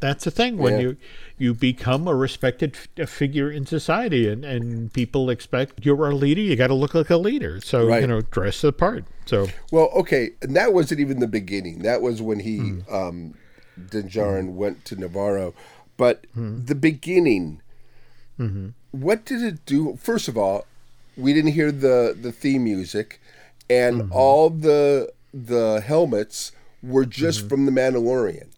[0.00, 0.80] That's the thing when Yeah.
[0.80, 0.96] you
[1.38, 6.40] you become a respected f- figure in society, and, and people expect you're a leader.
[6.40, 7.60] You got to look like a leader.
[7.60, 9.04] So you know, dress the part.
[9.26, 11.80] So Well, okay, and that wasn't even the beginning.
[11.82, 12.94] That was when he, Hmm.
[12.94, 13.34] um,
[13.90, 15.52] Din Djarin, went to Nevarro.
[15.96, 16.64] But Hmm.
[16.64, 17.60] the beginning,
[18.38, 18.68] Mm-hmm.
[18.90, 19.96] what did it do?
[20.00, 20.66] First of all,
[21.16, 23.20] we didn't hear the the theme music,
[23.70, 24.12] and Mm-hmm.
[24.12, 27.48] all the the helmets were just Mm-hmm.
[27.48, 28.48] from the Mandalorian,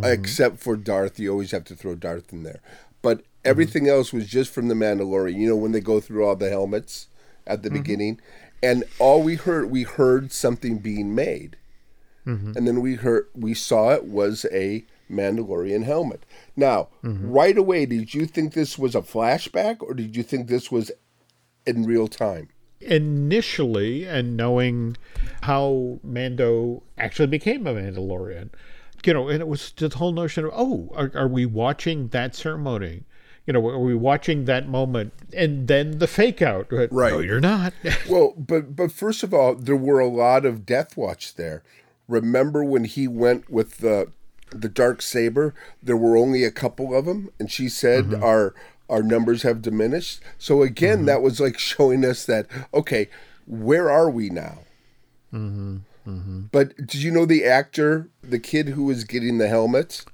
[0.00, 0.12] Mm-hmm.
[0.12, 1.18] except for Darth.
[1.18, 2.60] You always have to throw Darth in there,
[3.02, 3.26] but mm-hmm.
[3.44, 5.38] everything else was just from the Mandalorian.
[5.38, 7.08] You know when they go through all the helmets
[7.46, 7.78] at the mm-hmm.
[7.78, 8.20] beginning,
[8.62, 11.56] and all we heard we heard something being made,
[12.24, 16.24] and then we heard we saw it was a Mandalorian helmet.
[16.56, 20.70] Now, right away, did you think this was a flashback, or did you think this
[20.70, 20.90] was
[21.66, 22.48] in real time?
[22.80, 24.96] initially, and knowing
[25.42, 28.50] how Mando actually became a Mandalorian,
[29.04, 32.34] you know, and it was the whole notion of, oh, are, are we watching that
[32.34, 33.04] ceremony?
[33.46, 35.14] You know, are we watching that moment?
[35.34, 36.66] And then the fake out.
[36.70, 37.12] Right.
[37.12, 37.72] No, you're not.
[38.08, 41.62] Well, but but first of all, there were a lot of Death Watch there.
[42.08, 44.12] Remember when he went with the
[44.50, 45.54] the dark saber?
[45.82, 48.54] There were only a couple of them, and she said our
[48.90, 50.20] our numbers have diminished.
[50.38, 53.08] So again, that was like showing us that okay,
[53.46, 54.58] where are we now?
[55.32, 55.78] Mm-hmm.
[56.08, 56.40] Mm-hmm.
[56.52, 60.04] But did you know the actor, the kid who was getting the helmet?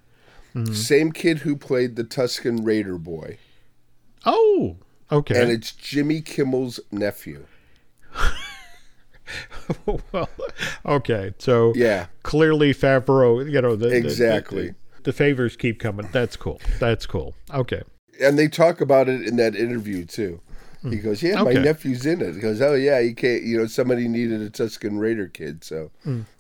[0.55, 0.75] Mm-hmm.
[0.75, 3.39] Same kid who played the Tusken Raider boy.
[4.27, 4.77] Oh,
[5.13, 5.41] okay.
[5.41, 7.47] And it's Jimmy Kimmel's nephew.
[10.13, 10.29] well,
[10.87, 11.35] okay.
[11.39, 12.07] So Yeah.
[12.23, 14.69] clearly Favreau, you know, the, the- Exactly.
[14.69, 14.75] the,
[15.05, 16.09] the favors keep coming.
[16.13, 16.61] That's cool.
[16.79, 17.35] That's cool.
[17.53, 17.83] Okay.
[18.21, 20.41] And they talk about it in that interview too.
[20.91, 21.63] He goes, "Yeah, my Hmm.
[21.63, 23.43] Nephew's in it." He goes, "Oh yeah, he can't.
[23.43, 25.91] You know, somebody needed a Tusken Raider kid, so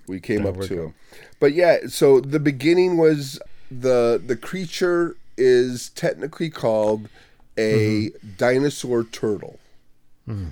[0.06, 0.82] we came There up to go.
[0.86, 0.94] him."
[1.40, 3.40] But yeah, so the beginning was
[3.70, 7.08] the the creature is technically called
[7.56, 8.28] a Mm-hmm.
[8.36, 9.58] dinosaur turtle.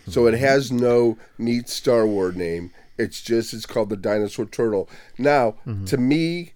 [0.07, 2.73] So it has no neat Star Wars name.
[2.99, 4.87] It's just it's called the dinosaur turtle.
[5.19, 5.55] Now,
[5.87, 6.53] to me,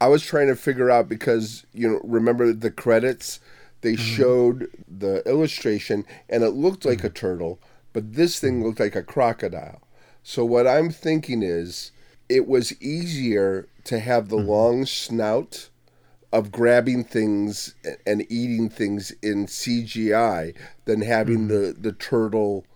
[0.00, 3.40] I was trying to figure out because you know remember the credits
[3.80, 4.02] they mm-hmm.
[4.02, 7.14] showed the illustration and it looked like a mm-hmm.
[7.14, 7.60] turtle,
[7.92, 8.66] but this thing mm-hmm.
[8.66, 9.82] looked like a crocodile.
[10.22, 11.92] So what I'm thinking is
[12.28, 15.70] it was easier to have the long snout
[16.32, 17.74] of grabbing things
[18.06, 20.54] and eating things in CGI
[20.84, 22.66] than having the the turtle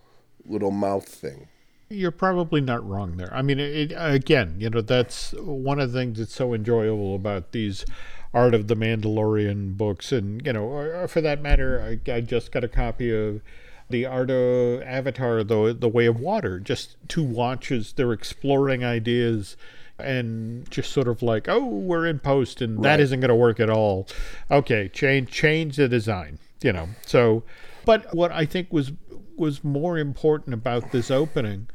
[0.45, 1.47] little mouth thing.
[1.89, 3.31] You're probably not wrong there.
[3.33, 7.51] I mean, it, again, you know, that's one of the things that's so enjoyable about
[7.51, 7.85] these
[8.33, 10.11] Art of the Mandalorian books.
[10.11, 13.41] And, you know, or, or for that matter, I, I just got a copy of
[13.89, 17.93] the Art of Avatar, the, the Way of Water, just two watches.
[17.93, 19.55] They're exploring ideas
[19.99, 22.99] and just sort of like, oh, we're in post and that Right.
[22.99, 24.07] isn't going to work at all.
[24.49, 26.89] Okay, change change the design, you know.
[27.05, 27.43] So,
[27.85, 28.91] but what I think was
[29.35, 31.67] was more important about this opening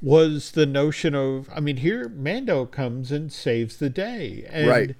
[0.00, 4.96] was the notion of I mean here Mando comes and saves the day and Right.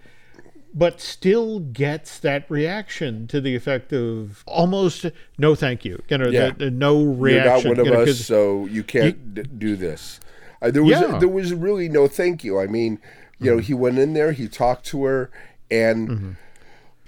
[0.75, 5.07] But still gets that reaction to the effect of almost
[5.39, 6.51] no thank you you know Yeah.
[6.51, 9.43] the, the no You're reaction not one of you know, us, so you can't d-
[9.43, 10.21] do this.
[10.61, 11.19] Uh, there was Yeah.
[11.19, 12.59] there was really no thank you.
[12.61, 12.99] I mean,
[13.41, 15.31] you know, he went in there, he talked to her,
[15.71, 16.37] and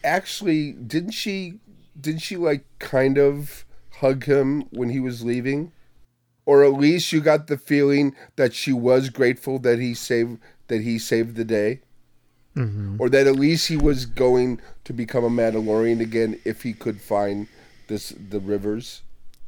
[0.04, 1.54] actually, didn't she?
[2.00, 3.64] Didn't she like kind of
[3.96, 5.72] hug him when he was leaving,
[6.46, 10.38] or at least you got the feeling that she was grateful that he saved
[10.68, 11.80] that he saved the day,
[12.56, 12.96] Mm-hmm.
[12.98, 17.00] or that at least he was going to become a Mandalorian again if he could
[17.00, 17.46] find
[17.86, 19.02] this the rivers.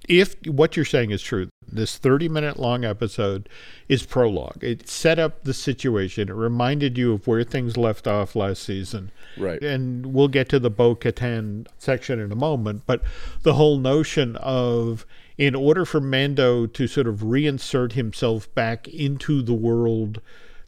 [0.09, 3.49] if what you're saying is true, this 30 minute long episode
[3.89, 4.63] is prologue.
[4.63, 6.29] It set up the situation.
[6.29, 9.11] It reminded you of where things left off last season.
[9.37, 9.63] Right.
[9.63, 12.83] And we'll get to the Bo Katan section in a moment.
[12.87, 13.03] But
[13.43, 15.07] the whole notion of,
[15.39, 20.21] in order for Mando to sort of reinsert himself back into the world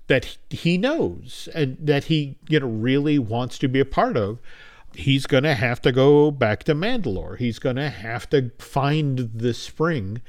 [0.07, 4.39] that he knows and that he, you know, really wants to be a part of,
[4.95, 7.39] he's going to have to go back to Mandalore.
[7.39, 10.21] He's going to have to find the spring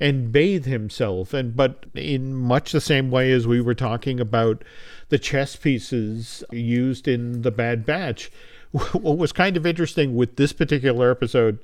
[0.00, 4.64] and bathe himself and but in much the same way as we were talking about
[5.08, 8.30] the chess pieces used in the bad batch
[8.72, 11.58] what was kind of interesting with this particular episode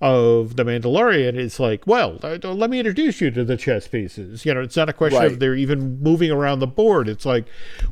[0.00, 4.46] of the Mandalorian is like, well, uh, let me introduce you to the chess pieces.
[4.46, 5.30] You know, it's not a question Right.
[5.32, 7.08] of they're even moving around the board.
[7.08, 7.44] It's like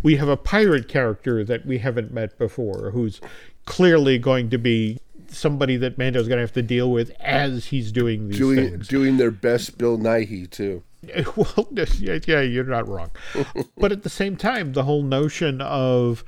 [0.03, 3.21] we have a pirate character that we haven't met before who's
[3.67, 4.99] clearly going to be
[5.31, 8.89] somebody that Mando's going to have to deal with as he's doing these doing things.
[8.89, 10.83] doing their best Bill Nighy too.
[11.37, 13.11] well, yeah, yeah, you're not wrong.
[13.77, 16.25] but at the same time, the whole notion of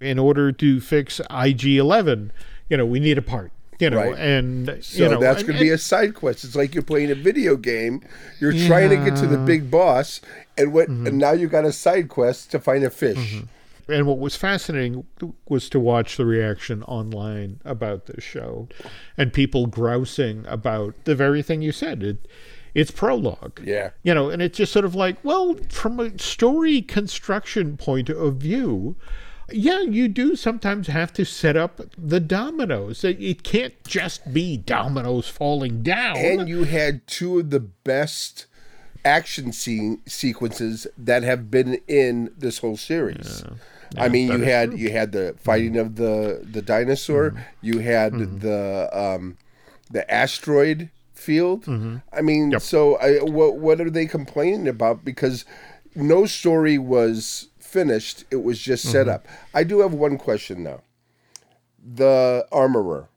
[0.00, 2.30] in order to fix IG11,
[2.68, 3.50] you know, we need a part.
[3.84, 4.18] You know, Right.
[4.18, 6.44] and So you know, that's going to be a side quest.
[6.44, 8.00] It's like you're playing a video game.
[8.40, 10.20] You're trying to get to the big boss,
[10.58, 10.88] and what?
[10.88, 11.06] Mm-hmm.
[11.06, 13.42] And now you got a side quest to find a fish.
[13.88, 15.04] and what was fascinating
[15.48, 18.66] was to watch the reaction online about this show
[19.18, 22.26] and people grousing about the very thing you said it
[22.74, 23.90] it's prologue Yeah.
[24.02, 28.36] you know and it's just sort of like well from a story construction point of
[28.36, 28.96] view
[29.50, 35.28] yeah you do sometimes have to set up the dominoes it, can't just be dominoes
[35.28, 38.46] falling down And you had two of the best
[39.04, 43.44] action scene sequences that have been in this whole series.
[43.96, 47.30] I mean, you had you had the fighting of the the dinosaur.
[47.30, 47.40] Mm-hmm.
[47.62, 49.36] You had the um,
[49.90, 51.66] the asteroid field.
[51.66, 51.96] Mm-hmm.
[52.12, 55.04] I mean, so I, what what are they complaining about?
[55.04, 55.44] Because
[55.94, 59.14] no story was finished; it was just set Mm-hmm.
[59.16, 59.26] up.
[59.52, 60.82] I do have one question though.
[61.84, 63.08] The armorer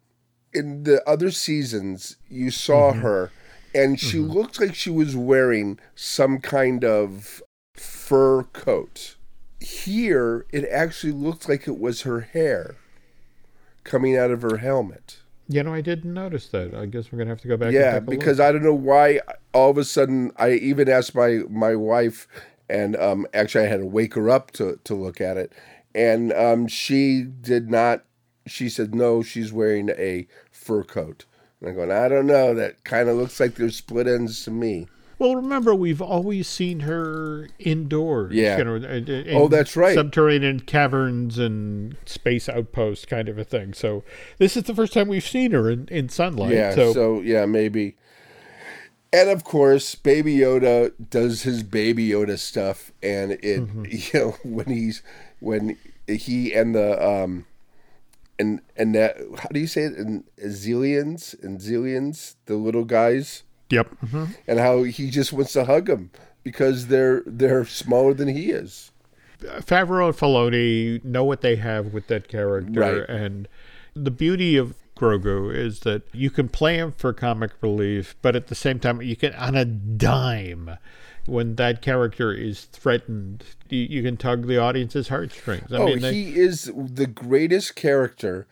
[0.53, 3.01] in the other seasons, you saw Mm-hmm.
[3.01, 3.31] her,
[3.75, 7.41] and she looked like she was wearing some kind of
[7.75, 9.15] fur coat.
[9.59, 12.75] Here, it actually looked like it was her hair
[13.83, 15.17] coming out of her helmet.
[15.49, 17.73] you know i didn't notice that i guess we're gonna have to go back and
[17.73, 18.07] Yeah, a look.
[18.15, 19.21] because I don't know why
[19.53, 22.27] all of a sudden, I even asked my my wife,
[22.69, 25.53] and um, actually I had to wake her up to to look at it,
[25.95, 28.03] and um, she did not.
[28.45, 31.25] She said no, she's wearing a fur coat.
[31.59, 32.53] And I'm going, I don't know.
[32.53, 34.87] That kind of looks like there's split ends to me.
[35.19, 38.33] Well, remember, we've always seen her indoors.
[38.35, 38.59] Yeah.
[38.59, 39.95] You know, in- in Oh, that's right.
[39.95, 43.73] Subterranean caverns and space outposts, kind of a thing.
[43.73, 44.03] So
[44.37, 46.53] this is the first time we've seen her in, in sunlight.
[46.53, 47.97] Yeah, So, so, yeah, maybe.
[49.13, 53.85] And of course, Baby Yoda does his Baby Yoda stuff, and it Mm-hmm.
[53.89, 55.01] you know when he's
[55.39, 55.77] when
[56.07, 57.45] he and the um
[58.39, 63.43] and and that how do you say it and zillions and zillions the little guys
[63.69, 63.89] yep.
[64.03, 64.25] mm-hmm.
[64.47, 66.11] and how he just wants to hug them
[66.43, 68.91] because they're they're smaller than he is.
[69.39, 73.09] Favreau and Filoni know what they have with that character, Right.
[73.09, 73.47] and
[73.95, 78.47] the beauty of Grogu is that you can play him for comic relief, but at
[78.47, 80.77] the same time, you can on a dime.
[81.25, 85.73] When that character is threatened, you, you can tug the audience's heartstrings.
[85.73, 88.47] I oh, mean, they- he is the greatest character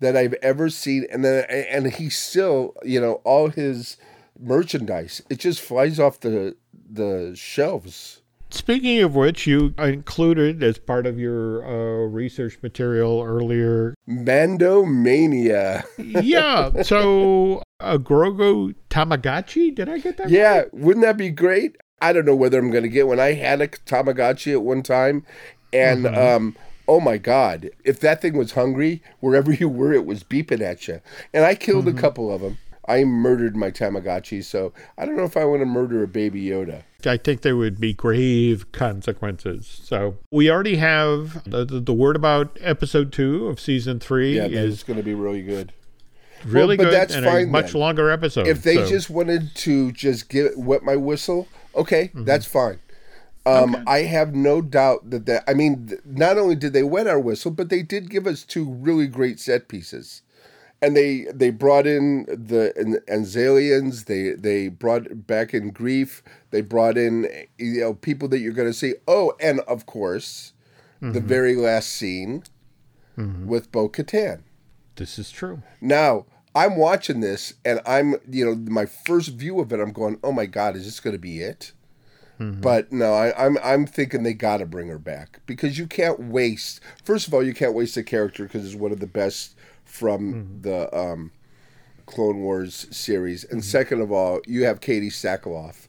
[0.00, 3.96] that I've ever seen, and then and he still, you know, all his
[4.38, 8.22] merchandise it just flies off the the shelves.
[8.50, 13.94] Speaking of which, you included as part of your uh, research material earlier.
[14.06, 15.84] Mando Mania.
[15.98, 19.74] Yeah, so a Grogu Tamagotchi.
[19.74, 20.30] Did I get that?
[20.30, 21.76] Yeah, wouldn't that be great?
[22.00, 23.20] I don't know whether I'm going to get one.
[23.20, 25.24] I had a Tamagotchi at one time,
[25.72, 30.24] and um, oh my god, if that thing was hungry, wherever you were, it was
[30.24, 31.00] beeping at you.
[31.34, 32.58] And I killed a couple of them.
[32.88, 36.42] I murdered my Tamagotchi, so I don't know if I want to murder a baby
[36.44, 36.84] Yoda.
[37.06, 39.80] I think there would be grave consequences.
[39.84, 44.46] So we already have the, the, the word about episode two of season three Yeah,
[44.46, 45.72] is going to be really good.
[46.44, 47.80] really but good that's and a fine much then.
[47.82, 48.48] longer episode.
[48.48, 51.46] If they so- just wanted to just get wet my whistle,
[51.76, 52.80] okay, that's fine.
[53.46, 55.44] Um, I have no doubt that that.
[55.48, 58.68] I mean, not only did they wet our whistle, but they did give us two
[58.68, 60.20] really great set pieces,
[60.82, 64.04] and they they brought in the An- Anzellans.
[64.04, 66.20] They they brought back in Greef.
[66.50, 67.28] They brought in
[67.58, 68.94] you know people that you're going to see.
[69.06, 70.52] Oh, and of course,
[71.00, 71.26] the mm-hmm.
[71.26, 72.44] very last scene
[73.16, 73.46] mm-hmm.
[73.46, 74.42] with Bo Katan.
[74.96, 75.62] this is true.
[75.80, 80.18] Now, I'm watching this and I'm, you know, my first view of it, I'm going,
[80.24, 81.72] oh my God, is this going to be it?
[82.40, 82.60] Mm-hmm.
[82.60, 86.20] But no, I, I'm I'm thinking they got to bring her back because you can't
[86.20, 86.80] waste.
[87.02, 90.60] First of all, you can't waste a character because it's one of the best from
[90.60, 91.32] the um,
[92.06, 95.87] Clone Wars series, and second of all, you have Katee Sackhoff,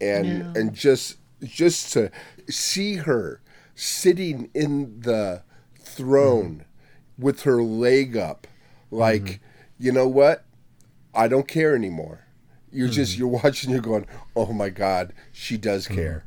[0.00, 2.10] and and just just to
[2.48, 3.40] see her
[3.74, 5.42] sitting in the
[5.78, 7.22] throne mm-hmm.
[7.22, 8.46] with her leg up,
[8.90, 9.42] like mm-hmm.
[9.78, 10.44] you know what,
[11.14, 12.26] I don't care anymore.
[12.70, 13.20] You're just mm-hmm.
[13.20, 13.70] you're watching.
[13.70, 16.24] You're going, oh my god, she does care,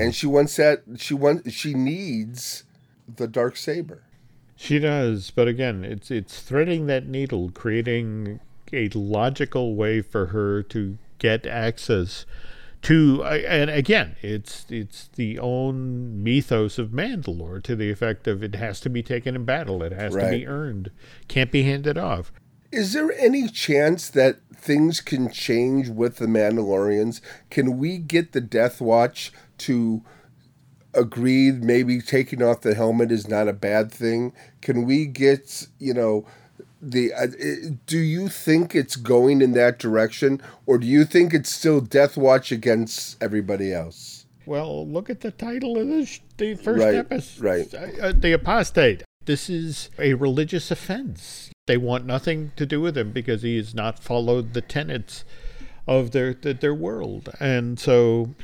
[0.00, 0.82] and she wants that.
[0.96, 1.52] She wants.
[1.52, 2.64] She needs
[3.16, 4.04] the dark saber.
[4.56, 8.40] She does, but again, it's it's threading that needle, creating
[8.72, 12.24] a logical way for her to get access
[12.82, 13.24] to.
[13.24, 18.80] And again, it's it's the own mythos of Mandalore to the effect of it has
[18.80, 20.90] to be taken in battle, it has to be earned,
[21.28, 22.32] can't be handed off.
[22.70, 27.20] Is there any chance that things can change with the Mandalorians?
[27.50, 30.02] Can we get the Death Watch to
[30.94, 34.32] agree maybe taking off the helmet is not a bad thing?
[34.62, 36.24] Can we get, you know,
[36.82, 37.26] the uh,
[37.86, 42.16] do you think it's going in that direction or do you think it's still Death
[42.16, 44.26] Watch against everybody else?
[44.44, 45.86] Well, look at the title of
[46.38, 47.40] the first Right, episode.
[47.44, 47.72] right.
[47.74, 49.04] Uh, uh, the apostate.
[49.24, 51.50] This is a religious offense.
[51.68, 55.24] They want nothing to do with him because he has not followed the tenets
[55.86, 57.28] of their their, their world.
[57.40, 58.34] And so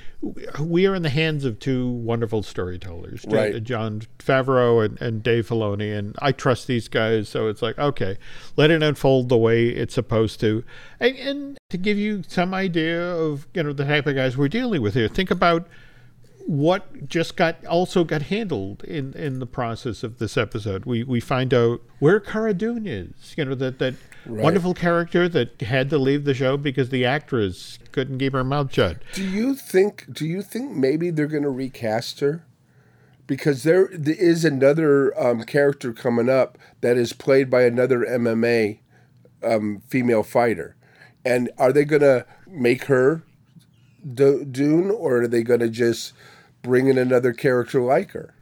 [0.58, 3.62] we are in the hands of two wonderful storytellers, Right.
[3.62, 5.96] Jon Favreau and, and Dave Filoni.
[5.96, 7.28] And I trust these guys.
[7.28, 8.18] So it's like, okay,
[8.56, 10.64] let it unfold the way it's supposed to.
[10.98, 14.48] And, and to give you some idea of, you know, the type of guys we're
[14.48, 15.68] dealing with here, think about
[16.48, 20.86] what just got also got handled in in the process of this episode.
[20.86, 23.34] We we find out where Cara Dune is.
[23.36, 23.94] You know that that
[24.28, 28.72] wonderful character that had to leave the show because the actress couldn't keep her mouth
[28.72, 28.98] shut.
[29.14, 30.06] Do you think?
[30.12, 32.44] Do you think maybe they're going to recast her?
[33.26, 38.78] Because there, there is another um, character coming up that is played by another MMA
[39.44, 40.76] um, female fighter,
[41.24, 43.22] and are they going to make her
[44.14, 46.14] Do- Dune, or are they going to just
[46.62, 48.34] bring in another character like her?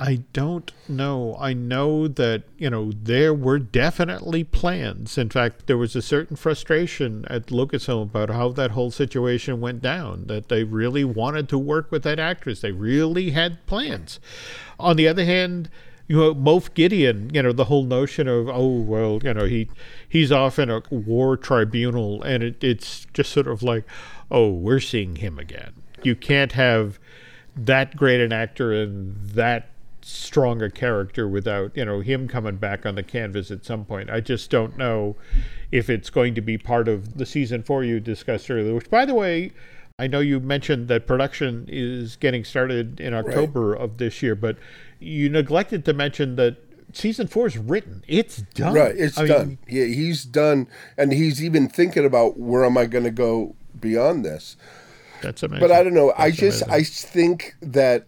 [0.00, 1.36] I don't know.
[1.40, 5.18] I know that, you know, there were definitely plans.
[5.18, 9.82] In fact, there was a certain frustration at Lucasfilm about how that whole situation went
[9.82, 12.60] down, that they really wanted to work with that actress.
[12.60, 14.20] They really had plans.
[14.78, 15.68] On the other hand,
[16.06, 19.68] you know, Moff Gideon, you know, the whole notion of, oh, well, you know, he
[20.08, 23.84] he's off in a war tribunal, and it, it's just sort of like,
[24.30, 25.72] oh, we're seeing him again.
[26.04, 27.00] You can't have
[27.56, 29.70] that great an actor and that
[30.08, 34.10] strong a character without you know him coming back on the canvas at some point.
[34.10, 35.16] I just don't know
[35.70, 38.74] if it's going to be part of the season four you discussed earlier.
[38.74, 39.52] Which, by the way,
[39.98, 43.80] I know you mentioned that production is getting started in October right.
[43.80, 44.56] of this year, but
[44.98, 46.56] you neglected to mention that
[46.92, 48.02] season four is written.
[48.08, 48.74] It's done.
[48.74, 49.48] Right, it's I done.
[49.48, 53.54] Mean, yeah, he's done, and he's even thinking about where am I going to go
[53.78, 54.56] beyond this.
[55.20, 55.60] That's amazing.
[55.60, 56.08] But I don't know.
[56.08, 56.80] That's I just amazing.
[56.80, 58.06] I think that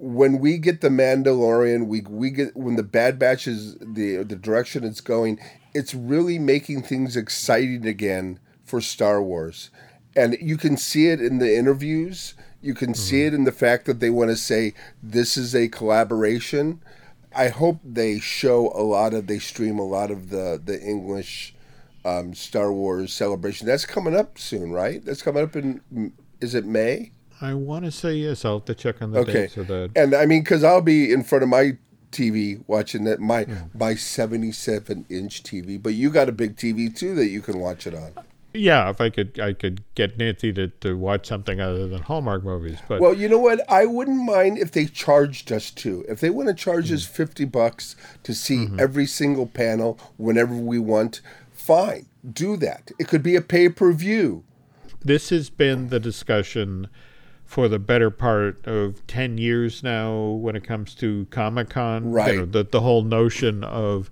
[0.00, 4.36] when we get the Mandalorian, we we get when the Bad Batch is the the
[4.36, 5.38] direction it's going,
[5.74, 9.70] it's really making things exciting again for Star Wars,
[10.16, 12.34] and you can see it in the interviews.
[12.62, 13.00] You can mm-hmm.
[13.00, 14.72] see it in the fact that they want to say
[15.02, 16.82] this is a collaboration.
[17.34, 21.54] I hope they show a lot of they stream a lot of the the English
[22.06, 23.66] um, Star Wars celebration.
[23.66, 25.04] That's coming up soon, right?
[25.04, 27.12] That's coming up in is it May?
[27.40, 28.44] I want to say yes.
[28.44, 29.32] I'll have to check on the okay.
[29.32, 29.92] dates of that.
[29.96, 31.78] And I mean, because I'll be in front of my
[32.12, 33.64] TV watching that my yeah.
[33.74, 35.82] my 77 inch TV.
[35.82, 38.12] But you got a big TV too that you can watch it on.
[38.52, 42.42] Yeah, if I could, I could get Nancy to, to watch something other than Hallmark
[42.42, 42.78] movies.
[42.88, 43.60] But well, you know what?
[43.70, 46.04] I wouldn't mind if they charged us too.
[46.08, 46.96] If they want to charge mm-hmm.
[46.96, 48.80] us fifty bucks to see mm-hmm.
[48.80, 51.20] every single panel whenever we want,
[51.52, 52.90] fine, do that.
[52.98, 54.42] It could be a pay per view.
[55.02, 56.88] This has been the discussion
[57.50, 62.12] for the better part of 10 years now when it comes to Comic Con.
[62.12, 62.34] Right.
[62.34, 64.08] You know, the, the whole notion of,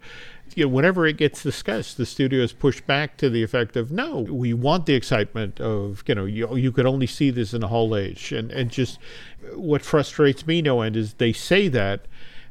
[0.56, 4.22] you know, whenever it gets discussed, the studios push back to the effect of, no,
[4.22, 7.68] we want the excitement of, you know, you, you could only see this in a
[7.68, 8.32] Hall H.
[8.32, 8.98] And, and just
[9.54, 12.06] what frustrates me no end is they say that.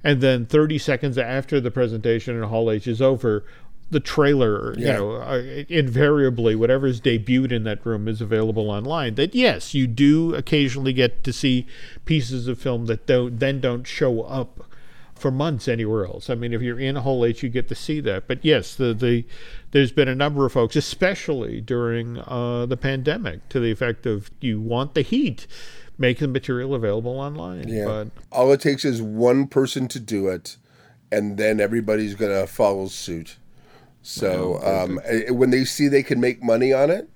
[0.05, 3.43] And then 30 seconds after the presentation in Hall H is over,
[3.89, 4.87] the trailer, yeah.
[4.87, 9.15] you know, uh, invariably whatever's debuted in that room is available online.
[9.15, 11.65] That yes, you do occasionally get to see
[12.05, 14.65] pieces of film that don't then don't show up
[15.15, 16.29] for months anywhere else.
[16.29, 18.27] I mean, if you're in Hall H, you get to see that.
[18.27, 19.25] But yes, the the
[19.71, 24.29] there's been a number of folks, especially during uh, the pandemic, to the effect of
[24.41, 25.47] you want the heat.
[25.99, 27.69] Make the material available online.
[27.69, 27.85] Yeah.
[27.85, 30.57] But, All it takes is one person to do it,
[31.11, 33.37] and then everybody's going to follow suit.
[34.07, 35.01] So um,
[35.35, 37.09] when they see they can make money on it,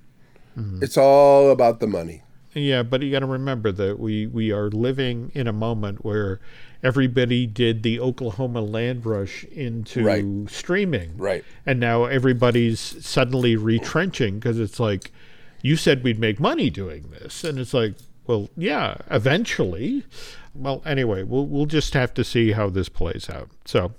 [0.57, 0.83] mm-hmm.
[0.83, 2.23] it's all about the money.
[2.53, 6.41] Yeah, but you got to remember that we we are living in a moment where
[6.83, 10.25] everybody did the Oklahoma land rush into right.
[10.49, 11.45] streaming, right?
[11.65, 15.13] And now everybody's suddenly retrenching because it's like
[15.61, 17.93] you said we'd make money doing this, and it's like,
[18.27, 20.03] well, yeah, eventually.
[20.53, 23.49] Well, anyway, we'll we'll just have to see how this plays out.
[23.63, 23.93] So,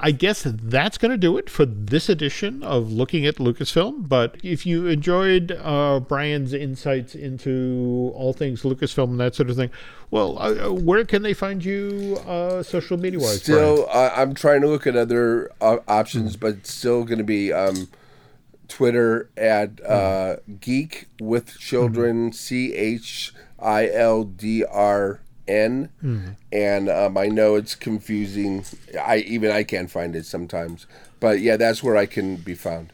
[0.00, 4.08] I guess that's going to do it for this edition of Looking at Lucasfilm.
[4.08, 9.56] But if you enjoyed uh, Brian's insights into all things Lucasfilm and that sort of
[9.56, 9.70] thing,
[10.10, 13.42] well, uh, uh where can they find you uh, social media wise?
[13.42, 16.40] Still, I'm trying to look at other uh, options, mm.
[16.40, 17.88] but still going to be um,
[18.68, 20.60] Twitter at mm.
[20.60, 26.30] Geek with Children, C H I L D R N, mm-hmm.
[26.52, 28.64] and um, I know it's confusing.
[29.00, 30.86] I even I can't find it sometimes,
[31.20, 32.92] but yeah, that's where I can be found.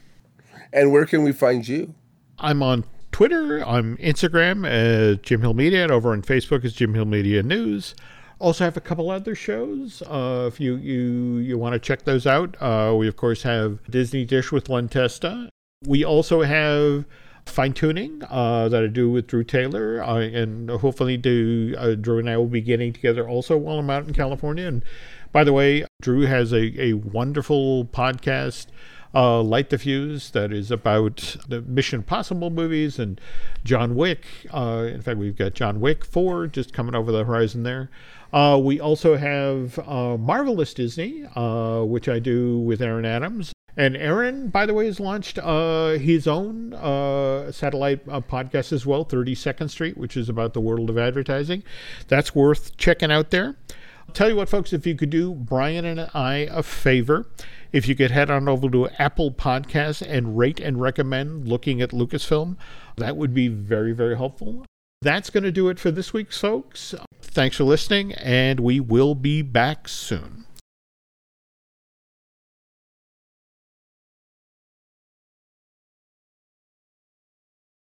[0.72, 1.94] And where can we find you?
[2.38, 6.94] I'm on Twitter, I'm Instagram at Jim Hill Media, and over on Facebook is Jim
[6.94, 7.94] Hill Media News.
[8.40, 10.02] Also have a couple other shows.
[10.02, 13.78] Uh, if you you you want to check those out, uh, we of course have
[13.88, 15.48] Disney Dish with Len Testa.
[15.86, 17.04] We also have
[17.46, 22.18] fine tuning uh, that I do with Drew Taylor, uh, and hopefully, do uh, Drew
[22.18, 24.66] and I will be getting together also while I'm out in California.
[24.66, 24.84] And
[25.32, 28.66] by the way, Drew has a, a wonderful podcast.
[29.16, 33.20] Uh, Light the Fuse, that is about the Mission Possible movies and
[33.62, 34.26] John Wick.
[34.52, 37.90] Uh, in fact, we've got John Wick 4 just coming over the horizon there.
[38.32, 43.53] Uh, we also have uh, Marvelous Disney, uh, which I do with Aaron Adams.
[43.76, 48.86] And Aaron, by the way, has launched uh, his own uh, satellite uh, podcast as
[48.86, 51.64] well, 32nd Street, which is about the world of advertising.
[52.06, 53.56] That's worth checking out there.
[54.06, 57.26] I'll tell you what, folks, if you could do Brian and I a favor,
[57.72, 61.90] if you could head on over to Apple Podcasts and rate and recommend looking at
[61.90, 62.56] Lucasfilm,
[62.96, 64.64] that would be very, very helpful.
[65.02, 66.94] That's going to do it for this week's folks.
[67.20, 70.43] Thanks for listening, and we will be back soon.